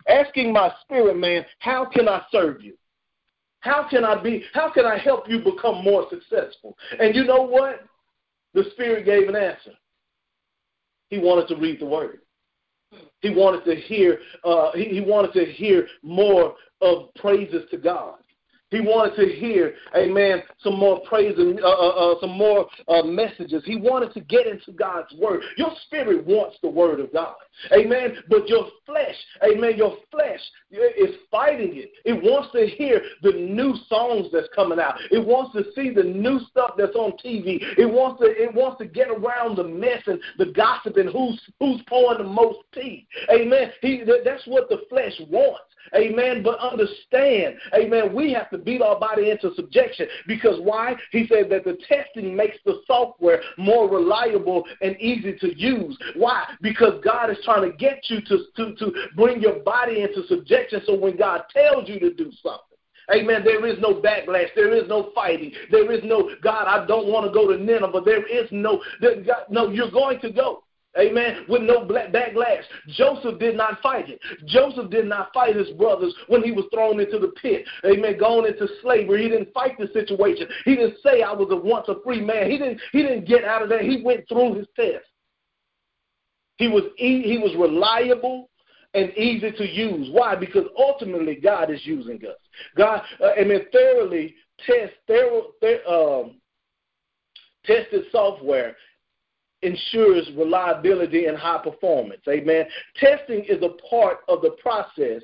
[0.06, 2.74] asking my spirit man, how can I serve you?
[3.60, 6.76] How can I be, how can I help you become more successful?
[7.00, 7.86] And you know what?
[8.52, 9.72] The spirit gave an answer.
[11.08, 12.18] He wanted to read the word.
[13.20, 14.18] He wanted to hear.
[14.44, 18.16] Uh, he, he wanted to hear more of praises to God.
[18.70, 23.02] He wanted to hear, amen, some more praise and uh, uh, uh, some more uh,
[23.02, 23.62] messages.
[23.64, 25.42] He wanted to get into God's word.
[25.56, 27.34] Your spirit wants the word of God,
[27.72, 28.16] amen.
[28.28, 30.40] But your flesh, amen, your flesh
[30.70, 31.90] is fighting it.
[32.04, 34.94] It wants to hear the new songs that's coming out.
[35.10, 37.60] It wants to see the new stuff that's on TV.
[37.78, 41.40] It wants to it wants to get around the mess and the gossip and who's
[41.60, 43.72] who's pouring the most tea, amen.
[43.80, 45.62] He, that's what the flesh wants.
[45.94, 46.42] Amen.
[46.42, 50.96] But understand, amen, we have to beat our body into subjection because why?
[51.12, 55.96] He said that the testing makes the software more reliable and easy to use.
[56.16, 56.44] Why?
[56.62, 60.80] Because God is trying to get you to, to, to bring your body into subjection
[60.86, 62.74] so when God tells you to do something,
[63.14, 63.42] Amen.
[63.44, 64.48] There is no backlash.
[64.54, 65.52] There is no fighting.
[65.70, 66.66] There is no God.
[66.66, 68.00] I don't want to go to Nineveh.
[68.04, 68.82] There is no.
[69.00, 70.62] There, God, no, you're going to go.
[70.98, 71.44] Amen.
[71.48, 72.62] With no backlash.
[72.88, 74.20] Joseph did not fight it.
[74.46, 77.64] Joseph did not fight his brothers when he was thrown into the pit.
[77.84, 78.16] Amen.
[78.18, 79.24] Going into slavery.
[79.24, 80.46] He didn't fight the situation.
[80.64, 82.50] He didn't say I was a once a free man.
[82.50, 83.82] He didn't he didn't get out of there.
[83.82, 85.04] He went through his test.
[86.56, 88.48] He was he was reliable
[88.94, 90.08] and easy to use.
[90.12, 90.36] Why?
[90.36, 92.38] Because ultimately God is using us.
[92.76, 95.52] God, uh, amen, thoroughly test, thorough,
[95.88, 96.36] um,
[97.64, 98.76] tested software
[99.62, 102.20] ensures reliability and high performance.
[102.28, 102.66] Amen.
[102.96, 105.22] Testing is a part of the process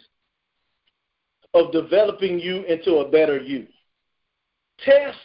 [1.54, 3.66] of developing you into a better you.
[4.84, 5.18] Test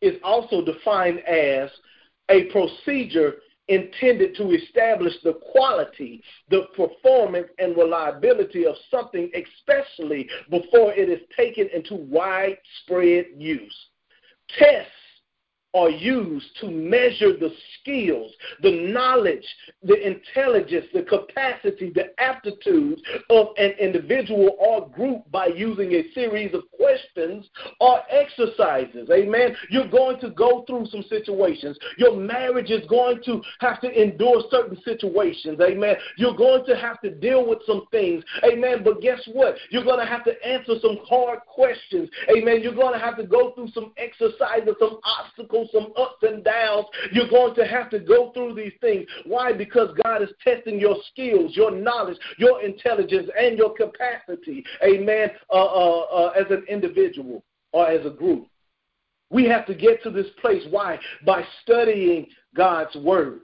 [0.00, 1.70] is also defined as
[2.30, 3.36] a procedure
[3.68, 11.20] intended to establish the quality, the performance, and reliability of something, especially before it is
[11.36, 13.86] taken into widespread use.
[14.58, 14.90] Tests
[15.74, 19.44] are used to measure the skills, the knowledge,
[19.82, 26.54] the intelligence, the capacity, the aptitudes of an individual or group by using a series
[26.54, 27.46] of questions
[27.80, 29.10] or exercises.
[29.10, 29.54] Amen.
[29.70, 31.78] You're going to go through some situations.
[31.98, 35.60] Your marriage is going to have to endure certain situations.
[35.60, 35.96] Amen.
[36.16, 38.24] You're going to have to deal with some things.
[38.50, 38.82] Amen.
[38.82, 39.56] But guess what?
[39.70, 42.08] You're going to have to answer some hard questions.
[42.34, 42.62] Amen.
[42.62, 46.86] You're going to have to go through some exercises, some obstacles some ups and downs.
[47.12, 49.06] You're going to have to go through these things.
[49.26, 49.52] Why?
[49.52, 55.54] Because God is testing your skills, your knowledge, your intelligence, and your capacity, amen, uh,
[55.54, 57.42] uh, uh, as an individual
[57.72, 58.46] or as a group.
[59.30, 60.62] We have to get to this place.
[60.70, 60.98] Why?
[61.26, 63.40] By studying God's Word.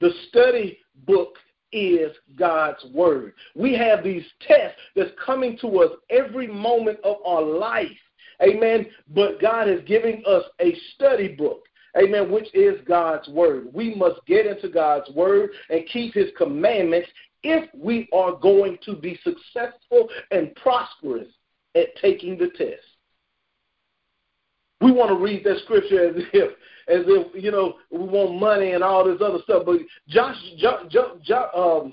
[0.00, 1.36] The study book
[1.72, 3.34] is God's Word.
[3.54, 7.90] We have these tests that's coming to us every moment of our life
[8.42, 8.86] Amen.
[9.14, 11.64] But God is giving us a study book.
[11.98, 13.68] amen, which is God's word.
[13.72, 17.08] We must get into God's word and keep his commandments
[17.42, 21.28] if we are going to be successful and prosperous
[21.74, 22.82] at taking the test.
[24.80, 26.50] We want to read that scripture as if,
[26.88, 29.62] as if you know, we want money and all this other stuff.
[29.64, 31.92] But Josh, jo, jo, jo, um,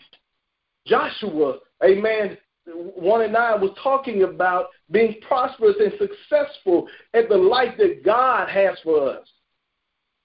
[0.85, 7.75] Joshua, Amen, one and nine was talking about being prosperous and successful at the life
[7.77, 9.27] that God has for us.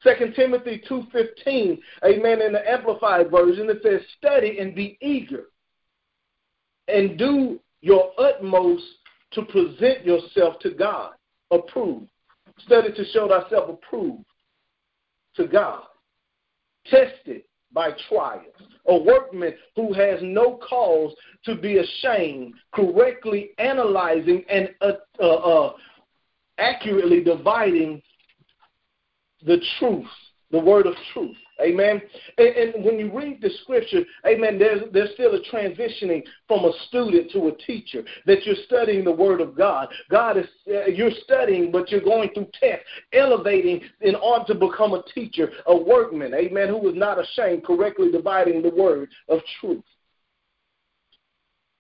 [0.02, 2.40] Second Timothy two fifteen, Amen.
[2.40, 5.46] In the Amplified version, it says, "Study and be eager,
[6.86, 8.84] and do your utmost
[9.32, 11.14] to present yourself to God
[11.50, 12.10] approved."
[12.60, 14.24] Study to show thyself approved
[15.34, 15.82] to God.
[16.86, 17.42] Tested
[17.72, 18.54] by trials.
[18.88, 25.72] A workman who has no cause to be ashamed, correctly analyzing and uh, uh, uh,
[26.58, 28.02] accurately dividing
[29.44, 30.06] the truth,
[30.50, 31.36] the word of truth.
[31.60, 32.00] Amen.
[32.36, 36.72] And, and, when you read the scripture, amen, there's, there's still a transitioning from a
[36.86, 39.88] student to a teacher, that you're studying the word of God.
[40.08, 44.92] God is, uh, you're studying, but you're going through tests, elevating in order to become
[44.92, 49.82] a teacher, a workman, amen, who is not ashamed, correctly dividing the word of truth.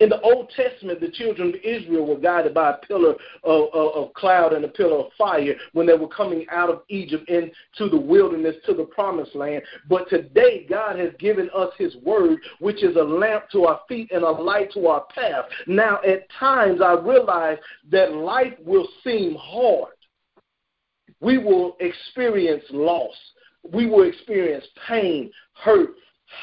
[0.00, 3.94] In the Old Testament, the children of Israel were guided by a pillar of, of,
[3.94, 7.88] of, cloud and a pillar of fire when they were coming out of Egypt into
[7.90, 9.62] the wilderness to the promised land.
[9.88, 14.12] But today, God has given us His word, which is a lamp to our feet
[14.12, 15.46] and a light to our path.
[15.66, 17.58] Now, at times, I realize
[17.90, 19.94] that life will seem hard.
[21.20, 23.16] We will experience loss.
[23.72, 25.90] We will experience pain, hurt,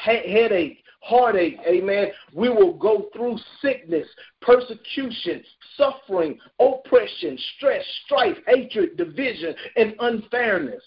[0.04, 2.08] headache, heartache, amen.
[2.34, 4.06] We will go through sickness,
[4.42, 5.42] persecution,
[5.76, 10.82] suffering, oppression, stress, strife, hatred, division, and unfairness.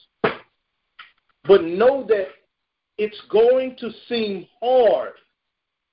[1.46, 2.28] But know that
[2.98, 5.14] it's going to seem hard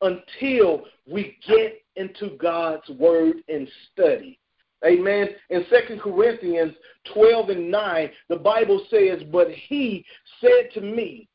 [0.03, 4.39] until we get into God's word and study.
[4.85, 5.29] Amen.
[5.51, 6.75] In Second Corinthians
[7.15, 10.05] 12 and 9, the Bible says, But he
[10.41, 11.29] said to me,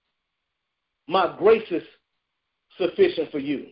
[1.08, 1.84] My grace is
[2.78, 3.68] sufficient for you.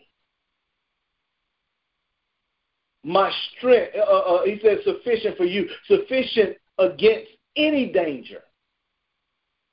[3.03, 8.41] My strength, uh, uh, uh, he says, sufficient for you, sufficient against any danger,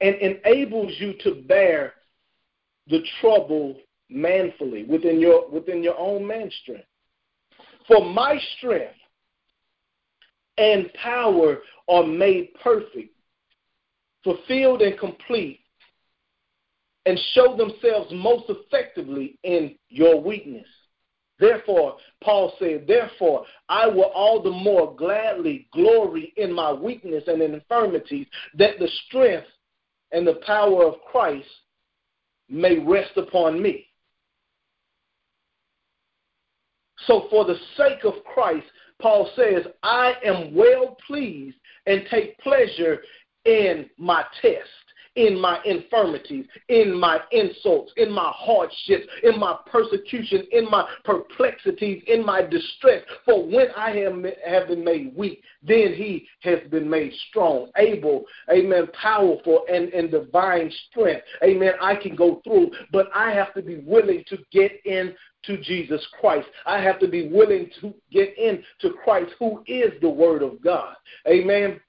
[0.01, 1.95] and enables you to bear
[2.89, 3.77] the trouble
[4.09, 6.87] manfully within your within your own man strength.
[7.89, 8.95] For my strength
[10.59, 11.59] and power
[11.89, 13.15] are made perfect,
[14.23, 15.61] fulfilled and complete
[17.07, 20.67] and show themselves most effectively in your weakness.
[21.39, 27.41] Therefore, Paul said, Therefore, I will all the more gladly glory in my weakness and
[27.41, 29.47] in infirmities, that the strength
[30.13, 31.47] and the power of Christ
[32.49, 33.87] may rest upon me.
[37.07, 38.67] So, for the sake of Christ,
[39.01, 43.03] Paul says, I am well pleased and take pleasure
[43.45, 44.86] in my test
[45.17, 52.03] in my infirmities, in my insults, in my hardships, in my persecution, in my perplexities,
[52.07, 53.03] in my distress.
[53.25, 53.91] For when I
[54.47, 60.11] have, been made weak, then he has been made strong, able, amen, powerful, and, and
[60.11, 61.23] divine strength.
[61.43, 61.73] Amen.
[61.81, 66.07] I can go through, but I have to be willing to get in to Jesus
[66.21, 66.49] Christ.
[66.67, 70.95] I have to be willing to get into Christ, who is the Word of God.
[71.27, 71.81] Amen.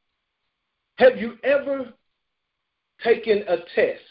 [0.98, 1.94] Have you ever
[3.04, 4.04] taken a test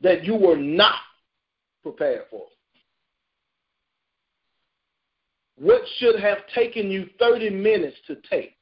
[0.00, 0.98] that you were not
[1.82, 2.46] prepared for.
[5.56, 8.56] What should have taken you 30 minutes to take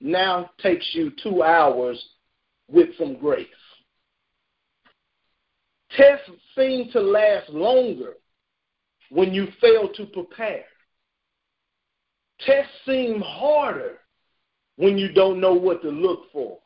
[0.00, 2.02] now takes you two hours
[2.68, 3.46] with some grace.
[5.96, 8.14] Tests seem to last longer
[9.10, 10.64] when you fail to prepare.
[12.40, 13.98] Tests seem harder
[14.76, 16.58] when you don't know what to look for.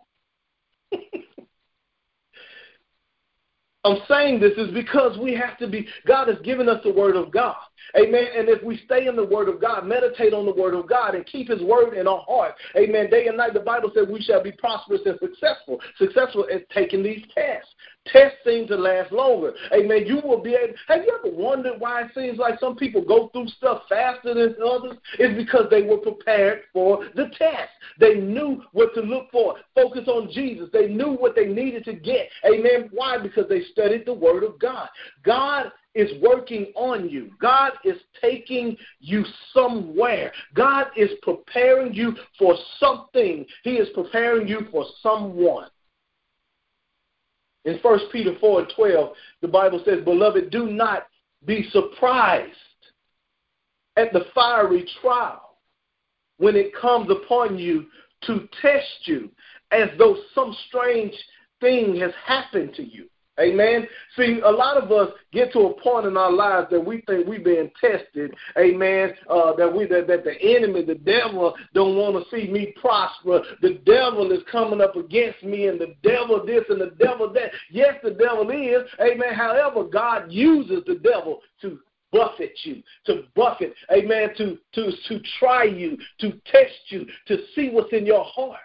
[3.85, 7.17] I'm saying this is because we have to be, God has given us the Word
[7.17, 7.57] of God.
[7.97, 8.27] Amen.
[8.37, 11.15] And if we stay in the Word of God, meditate on the Word of God,
[11.15, 13.09] and keep His Word in our heart, amen.
[13.09, 15.81] Day and night, the Bible says we shall be prosperous and successful.
[15.97, 17.71] Successful at taking these tests.
[18.07, 19.53] Tests seem to last longer.
[19.73, 20.05] Amen.
[20.07, 20.75] You will be able.
[20.89, 24.57] Have you ever wondered why it seems like some people go through stuff faster than
[24.65, 24.97] others?
[25.19, 27.71] It's because they were prepared for the test.
[28.01, 29.57] They knew what to look for.
[29.75, 30.71] Focus on Jesus.
[30.73, 32.29] They knew what they needed to get.
[32.47, 32.89] Amen.
[32.93, 33.19] Why?
[33.19, 34.89] Because they studied the Word of God.
[35.25, 37.31] God is working on you.
[37.41, 40.33] God is taking you somewhere.
[40.55, 43.45] God is preparing you for something.
[43.65, 45.69] He is preparing you for someone.
[47.65, 49.13] In 1 Peter 4 and 12,
[49.43, 51.07] the Bible says, Beloved, do not
[51.45, 52.53] be surprised
[53.97, 55.57] at the fiery trial
[56.39, 57.87] when it comes upon you
[58.23, 59.31] to test you
[59.73, 61.13] as though some strange
[61.61, 63.09] thing has happened to you.
[63.41, 63.87] Amen.
[64.17, 67.27] See, a lot of us get to a point in our lives that we think
[67.27, 68.35] we've been tested.
[68.59, 69.13] Amen.
[69.31, 73.43] Uh, that we that, that the enemy, the devil, don't want to see me prosper.
[73.63, 77.51] The devil is coming up against me, and the devil this and the devil that.
[77.71, 78.89] Yes, the devil is.
[79.01, 79.35] Amen.
[79.35, 81.79] However, God uses the devil to
[82.11, 87.71] buffet you, to buffet, amen, to to to try you, to test you, to see
[87.71, 88.59] what's in your heart.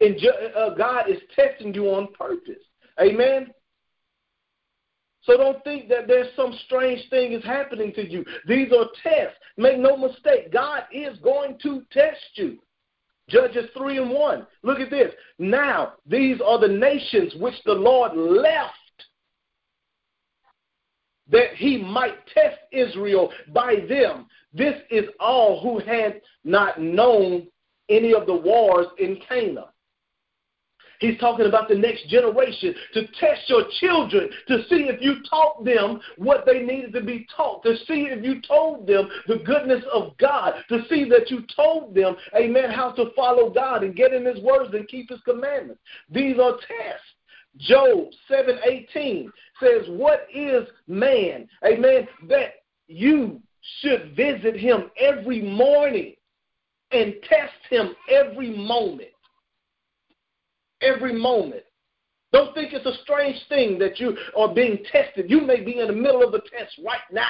[0.00, 0.16] And
[0.56, 2.62] uh, God is testing you on purpose.
[3.00, 3.48] Amen.
[5.22, 8.24] So don't think that there's some strange thing is happening to you.
[8.46, 9.36] These are tests.
[9.56, 12.58] Make no mistake, God is going to test you.
[13.28, 14.46] Judges 3 and 1.
[14.62, 15.12] Look at this.
[15.38, 18.74] Now, these are the nations which the Lord left
[21.30, 24.26] that he might test Israel by them.
[24.54, 27.48] This is all who had not known
[27.90, 29.64] any of the wars in Canaan.
[31.00, 35.64] He's talking about the next generation to test your children to see if you taught
[35.64, 39.84] them what they needed to be taught, to see if you told them the goodness
[39.92, 44.12] of God, to see that you told them, amen, how to follow God and get
[44.12, 45.80] in His words and keep His commandments.
[46.10, 47.06] These are tests.
[47.56, 53.42] Job 7:18 says, "What is man, amen, that you
[53.80, 56.14] should visit him every morning
[56.92, 59.10] and test him every moment."
[60.82, 61.62] Every moment.
[62.32, 65.30] Don't think it's a strange thing that you are being tested.
[65.30, 67.24] You may be in the middle of a test right now.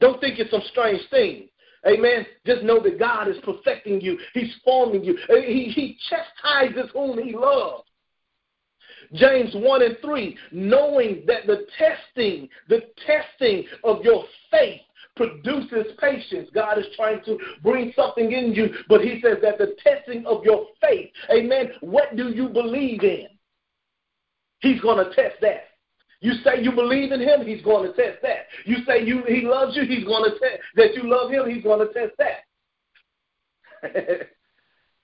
[0.00, 1.48] Don't think it's some strange thing.
[1.86, 2.26] Amen.
[2.46, 4.18] Just know that God is perfecting you.
[4.34, 5.16] He's forming you.
[5.28, 7.84] Eh, he, he chastises whom he loves.
[9.14, 14.80] James 1 and 3, knowing that the testing, the testing of your faith
[15.16, 16.48] produces patience.
[16.54, 20.44] God is trying to bring something in you, but He says that the testing of
[20.44, 23.26] your faith, amen, what do you believe in?
[24.60, 25.64] He's going to test that.
[26.20, 28.46] You say you believe in him, he's going to test that.
[28.66, 31.64] You say you he loves you, he's going to test that you love him, he's
[31.64, 32.40] going to test that.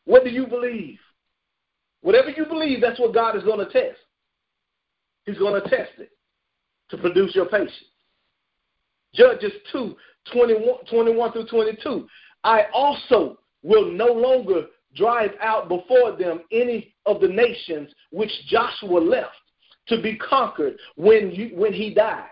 [0.04, 0.98] what do you believe?
[2.02, 3.98] Whatever you believe, that's what God is going to test.
[5.24, 6.10] He's going to test it
[6.90, 7.72] to produce your patience.
[9.16, 9.96] Judges 2
[10.32, 12.08] 21, 21 through 22.
[12.44, 18.98] I also will no longer drive out before them any of the nations which Joshua
[18.98, 19.34] left
[19.88, 22.28] to be conquered when, you, when he died,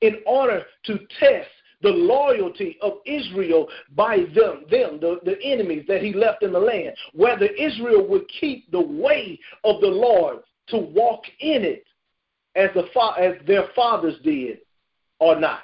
[0.00, 1.48] in order to test
[1.82, 6.58] the loyalty of Israel by them, them the, the enemies that he left in the
[6.58, 11.84] land, whether Israel would keep the way of the Lord to walk in it
[12.54, 12.84] as, the,
[13.18, 14.58] as their fathers did
[15.18, 15.60] or not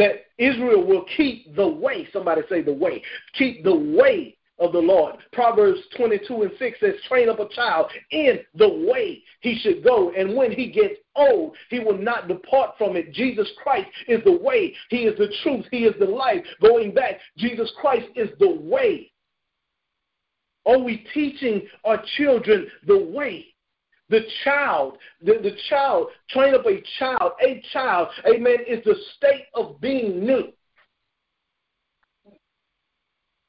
[0.00, 2.08] that Israel will keep the way.
[2.12, 3.02] Somebody say the way.
[3.34, 5.16] Keep the way of the Lord.
[5.32, 10.10] Proverbs 22 and 6 says, Train up a child in the way he should go,
[10.16, 13.12] and when he gets old, he will not depart from it.
[13.12, 16.44] Jesus Christ is the way, he is the truth, he is the life.
[16.62, 19.10] Going back, Jesus Christ is the way.
[20.66, 23.49] Are we teaching our children the way?
[24.10, 29.46] The child, the, the child, train up a child, a child, amen, is the state
[29.54, 30.48] of being new.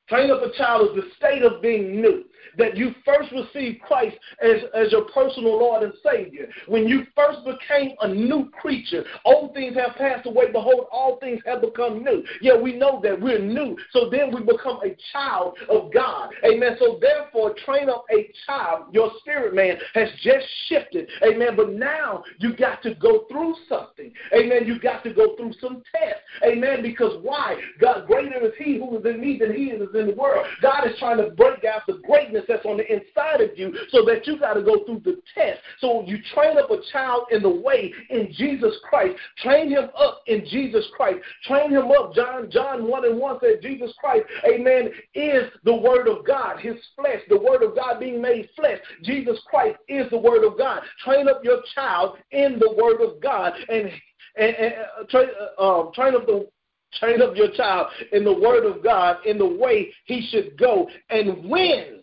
[0.07, 2.25] Train up a child is the state of being new
[2.57, 6.47] that you first received Christ as, as your personal Lord and Savior.
[6.67, 10.51] When you first became a new creature, old things have passed away.
[10.51, 12.23] Behold, all things have become new.
[12.41, 13.77] Yeah, we know that we're new.
[13.91, 16.29] So then we become a child of God.
[16.45, 16.75] Amen.
[16.79, 18.85] So therefore, train up a child.
[18.91, 21.09] Your spirit man has just shifted.
[21.23, 21.55] Amen.
[21.55, 24.11] But now you got to go through something.
[24.33, 24.65] Amen.
[24.65, 26.21] You got to go through some tests.
[26.45, 26.81] Amen.
[26.81, 27.57] Because why?
[27.79, 30.45] God, greater is He who is in me than He is in the world.
[30.61, 31.99] God is trying to break out the
[32.31, 35.21] greatness that's on the inside of you so that you got to go through the
[35.35, 35.59] test.
[35.79, 39.17] So you train up a child in the way in Jesus Christ.
[39.37, 41.19] Train him up in Jesus Christ.
[41.43, 42.13] Train him up.
[42.13, 46.75] John, John 1 and 1 said Jesus Christ, amen, is the word of God, his
[46.95, 48.79] flesh, the word of God being made flesh.
[49.03, 50.81] Jesus Christ is the word of God.
[51.03, 53.91] Train up your child in the word of God and
[54.37, 55.27] and, and uh, train,
[55.59, 56.47] uh, um, train up the
[56.93, 60.89] train up your child in the word of God in the way he should go.
[61.09, 62.00] And when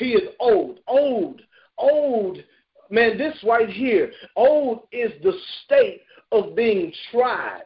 [0.00, 1.42] he is old, old,
[1.76, 2.38] old.
[2.88, 5.34] Man, this right here, old is the
[5.64, 6.00] state
[6.32, 7.62] of being tried.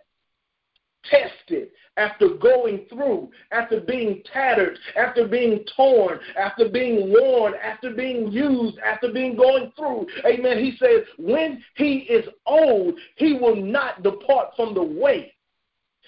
[1.11, 8.33] tested, after going through, after being tattered, after being torn, after being worn, after being
[8.33, 10.07] used, after being going through.
[10.27, 10.59] Amen.
[10.59, 15.33] He says, when he is old, he will not depart from the way.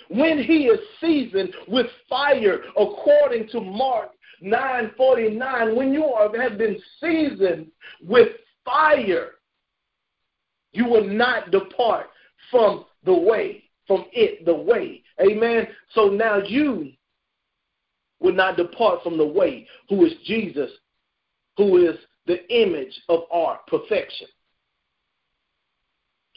[0.08, 4.10] When he is seasoned with fire, according to Mark
[4.42, 7.70] 9:49, when you have been seasoned
[8.02, 8.28] with
[8.64, 9.32] fire,
[10.72, 12.10] you will not depart
[12.50, 15.02] from the way, from it, the way.
[15.20, 15.68] Amen.
[15.90, 16.92] So now you
[18.20, 20.70] will not depart from the way, who is Jesus,
[21.56, 24.28] who is the image of our perfection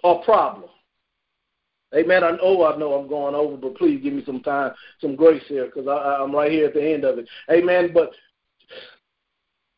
[0.03, 0.69] our problem.
[1.95, 2.23] Amen.
[2.23, 5.43] I know I know I'm going over, but please give me some time, some grace
[5.47, 7.27] here, because I'm right here at the end of it.
[7.51, 7.91] Amen.
[7.93, 8.11] But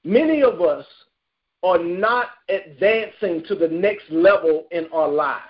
[0.03, 0.86] many of us
[1.64, 5.45] are not advancing to the next level in our lives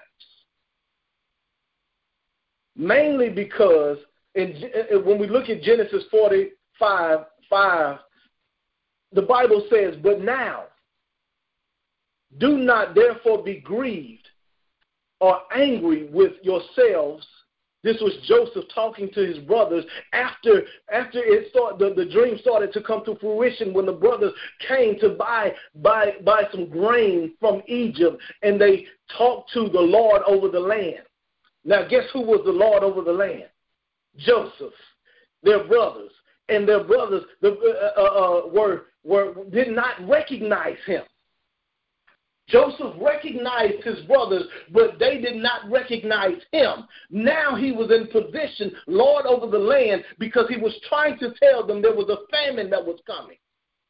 [2.76, 3.98] mainly because
[4.36, 4.54] in,
[5.06, 7.98] when we look at Genesis 45 5,
[9.12, 10.64] the Bible says, But now,
[12.38, 14.21] do not therefore be grieved
[15.22, 17.26] or angry with yourselves.
[17.84, 20.64] This was Joseph talking to his brothers after
[20.94, 24.34] after it started, the, the dream started to come to fruition when the brothers
[24.68, 28.86] came to buy buy buy some grain from Egypt and they
[29.18, 31.06] talked to the Lord over the land.
[31.64, 33.46] Now, guess who was the Lord over the land?
[34.18, 34.74] Joseph,
[35.42, 36.12] their brothers,
[36.50, 41.04] and their brothers the, uh, uh, uh, were were did not recognize him.
[42.52, 46.86] Joseph recognized his brothers, but they did not recognize him.
[47.10, 51.66] Now he was in position, Lord over the land, because he was trying to tell
[51.66, 53.38] them there was a famine that was coming.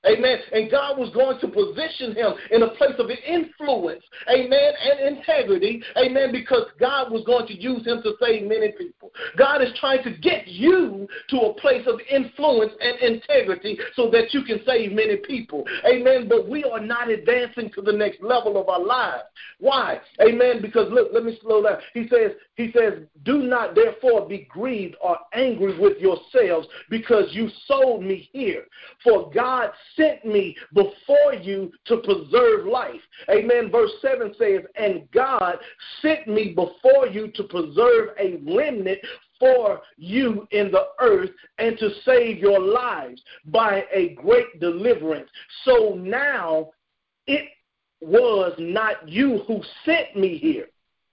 [0.06, 0.39] Amen.
[0.52, 5.84] And God was going to position him in a place of influence, amen, and integrity,
[5.95, 9.12] amen, because God was going to use him to save many people.
[9.38, 14.34] God is trying to get you to a place of influence and integrity so that
[14.34, 15.66] you can save many people.
[15.86, 16.28] Amen.
[16.28, 19.24] But we are not advancing to the next level of our lives.
[19.60, 19.99] Why?
[20.20, 20.62] Amen.
[20.62, 21.78] Because look, let me slow down.
[21.93, 27.49] He says, he says, Do not therefore be grieved or angry with yourselves because you
[27.68, 28.66] sold me here.
[29.04, 33.01] For God sent me before you to preserve life.
[33.29, 33.71] Amen.
[33.71, 35.57] Verse 7 says, And God
[36.01, 38.99] sent me before you to preserve a remnant
[39.39, 45.29] for you in the earth and to save your lives by a great deliverance.
[45.65, 46.69] So now
[47.27, 47.49] it
[48.01, 50.67] was not you who sent me here.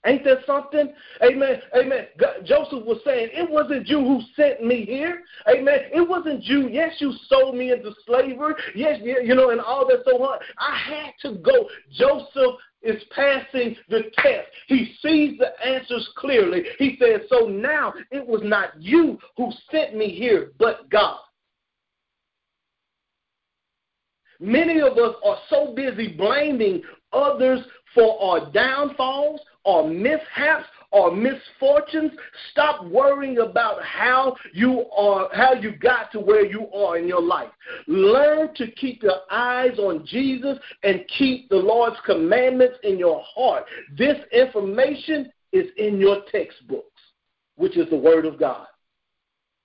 [0.08, 0.92] Ain't that something?
[1.22, 1.60] Amen.
[1.76, 2.06] Amen.
[2.18, 5.22] God, Joseph was saying, It wasn't you who sent me here.
[5.46, 5.80] Amen.
[5.92, 6.68] It wasn't you.
[6.68, 8.54] Yes, you sold me into slavery.
[8.74, 10.40] Yes, you know, and all that so hard.
[10.58, 11.68] I had to go.
[11.92, 14.48] Joseph is passing the test.
[14.66, 16.64] He sees the answers clearly.
[16.78, 21.18] He says, So now it was not you who sent me here, but God.
[24.40, 26.82] Many of us are so busy blaming
[27.12, 27.60] others
[27.94, 32.12] for our downfalls, or mishaps or misfortunes.
[32.50, 37.20] Stop worrying about how you are how you got to where you are in your
[37.20, 37.50] life.
[37.86, 43.64] Learn to keep your eyes on Jesus and keep the Lord's commandments in your heart.
[43.96, 47.02] This information is in your textbooks,
[47.56, 48.66] which is the word of God.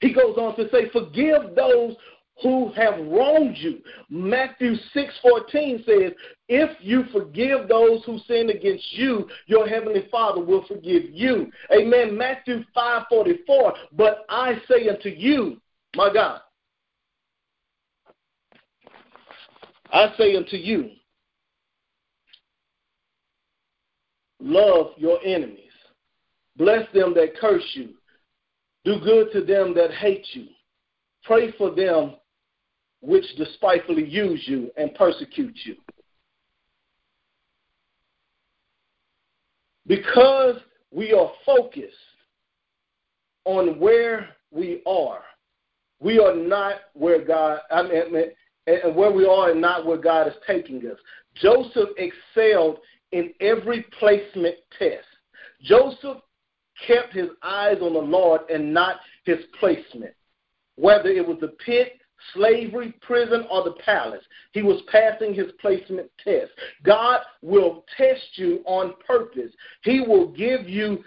[0.01, 1.95] He goes on to say, Forgive those
[2.41, 3.79] who have wronged you.
[4.09, 6.11] Matthew 6:14 says,
[6.55, 12.15] "If you forgive those who sin against you, your heavenly Father will forgive you." Amen.
[12.15, 15.59] Matthew 5:44, "But I say unto you,
[15.95, 16.43] my God,
[19.91, 20.91] I say unto you,
[24.39, 25.71] love your enemies.
[26.55, 27.97] Bless them that curse you.
[28.85, 30.49] Do good to them that hate you.
[31.23, 32.15] Pray for them
[33.01, 35.77] which despitefully use you and persecute you.
[39.87, 40.55] Because
[40.91, 41.93] we are focused
[43.45, 45.21] on where we are,
[45.99, 48.31] we are not where God, I mean,
[48.67, 50.97] and where we are and not where God is taking us.
[51.35, 52.77] Joseph excelled
[53.11, 55.05] in every placement test.
[55.61, 56.17] Joseph
[56.87, 60.13] kept his eyes on the Lord and not his placement.
[60.75, 61.99] Whether it was the pit,
[62.33, 64.23] slavery, prison, or the palace.
[64.51, 66.51] He was passing his placement test.
[66.83, 69.51] God will test you on purpose.
[69.83, 71.03] He will give you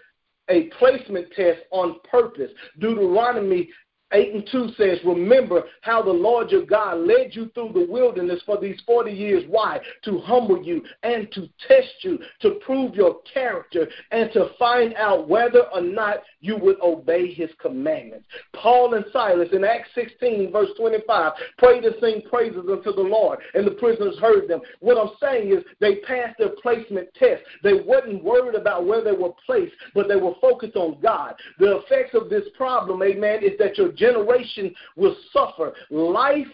[0.48, 2.50] a placement test on purpose.
[2.78, 3.68] Deuteronomy
[4.12, 8.40] 8 and 2 says, Remember how the Lord your God led you through the wilderness
[8.46, 9.44] for these 40 years.
[9.48, 9.80] Why?
[10.04, 15.28] To humble you and to test you, to prove your character, and to find out
[15.28, 18.26] whether or not you would obey his commandments.
[18.54, 23.40] Paul and Silas in Acts 16, verse 25, prayed to sing praises unto the Lord,
[23.54, 24.60] and the prisoners heard them.
[24.80, 27.42] What I'm saying is they passed their placement test.
[27.64, 31.34] They wasn't worried about where they were placed, but they were focused on God.
[31.58, 35.74] The effects of this problem, amen, is that your generation will suffer.
[35.90, 36.46] Life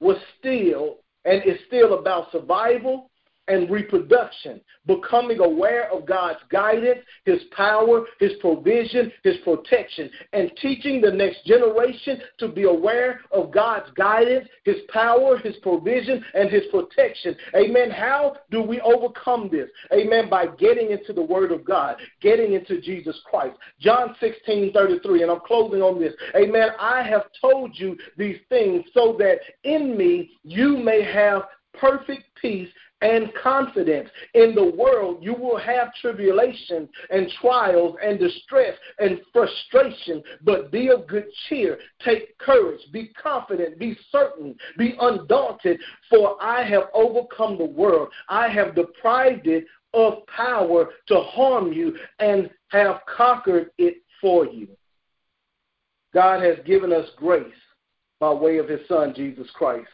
[0.00, 3.09] was still and is still about survival
[3.50, 11.00] and reproduction, becoming aware of God's guidance, His power, His provision, His protection, and teaching
[11.00, 16.62] the next generation to be aware of God's guidance, His power, His provision, and His
[16.70, 17.34] protection.
[17.56, 17.90] Amen.
[17.90, 19.68] How do we overcome this?
[19.92, 20.30] Amen.
[20.30, 23.56] By getting into the Word of God, getting into Jesus Christ.
[23.80, 26.14] John 16 33, and I'm closing on this.
[26.36, 26.68] Amen.
[26.78, 31.42] I have told you these things so that in me you may have
[31.74, 32.68] perfect peace
[33.00, 34.08] and confidence.
[34.34, 40.88] In the world, you will have tribulation and trials and distress and frustration, but be
[40.88, 41.78] of good cheer.
[42.04, 42.80] Take courage.
[42.92, 43.78] Be confident.
[43.78, 44.54] Be certain.
[44.76, 48.08] Be undaunted, for I have overcome the world.
[48.28, 54.68] I have deprived it of power to harm you and have conquered it for you.
[56.12, 57.46] God has given us grace
[58.18, 59.88] by way of his Son, Jesus Christ.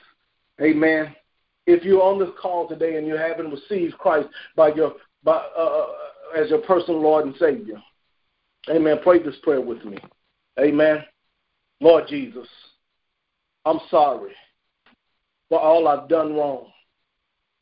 [0.60, 1.14] Amen
[1.66, 4.94] if you're on this call today and you haven't received Christ by your
[5.24, 5.86] by uh, uh,
[6.40, 7.82] as your personal Lord and Savior,
[8.68, 8.98] Amen.
[9.02, 9.98] Pray this prayer with me.
[10.58, 11.04] Amen.
[11.80, 12.48] Lord Jesus,
[13.64, 14.32] I'm sorry
[15.48, 16.66] for all I've done wrong,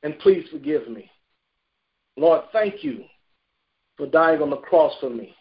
[0.02, 1.10] and please forgive me.
[2.16, 3.04] Lord, thank you
[3.96, 5.34] for dying on the cross for me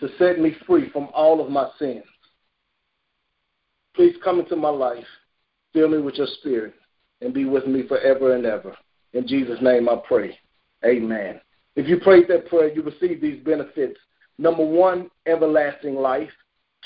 [0.00, 2.04] to set me free from all of my sins.
[3.94, 5.04] Please come into my life,
[5.72, 6.74] fill me with your spirit
[7.22, 8.76] and be with me forever and ever.
[9.12, 10.38] In Jesus' name I pray.
[10.84, 11.40] Amen.
[11.76, 13.98] If you prayed that prayer, you receive these benefits.
[14.38, 16.30] Number one, everlasting life.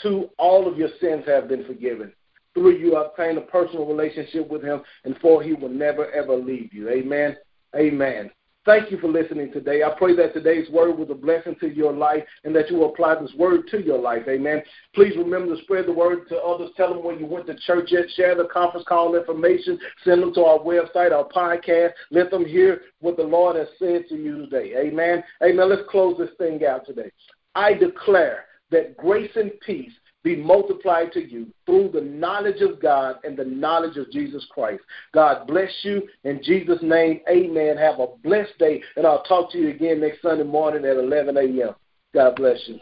[0.03, 2.13] Two, all of your sins have been forgiven.
[2.55, 4.83] Three, you obtain a personal relationship with Him.
[5.05, 6.89] And four, He will never, ever leave you.
[6.91, 7.37] Amen.
[7.75, 8.31] Amen.
[8.67, 9.85] Thank you for listening today.
[9.85, 12.91] I pray that today's word was a blessing to your life and that you will
[12.91, 14.25] apply this word to your life.
[14.29, 14.61] Amen.
[14.93, 16.71] Please remember to spread the word to others.
[16.77, 18.11] Tell them where you went to church at.
[18.17, 19.79] Share the conference call information.
[20.05, 21.93] Send them to our website, our podcast.
[22.11, 24.75] Let them hear what the Lord has said to you today.
[24.77, 25.23] Amen.
[25.45, 25.71] Amen.
[25.71, 27.13] Let's close this thing out today.
[27.55, 29.93] I declare that grace and peace
[30.27, 34.83] be multiplied to you through the knowledge of God and the knowledge of Jesus Christ.
[35.15, 36.03] God bless you.
[36.25, 37.77] In Jesus' name, amen.
[37.77, 41.37] Have a blessed day, and I'll talk to you again next Sunday morning at 11
[41.37, 41.77] a.m.
[42.13, 42.81] God bless you.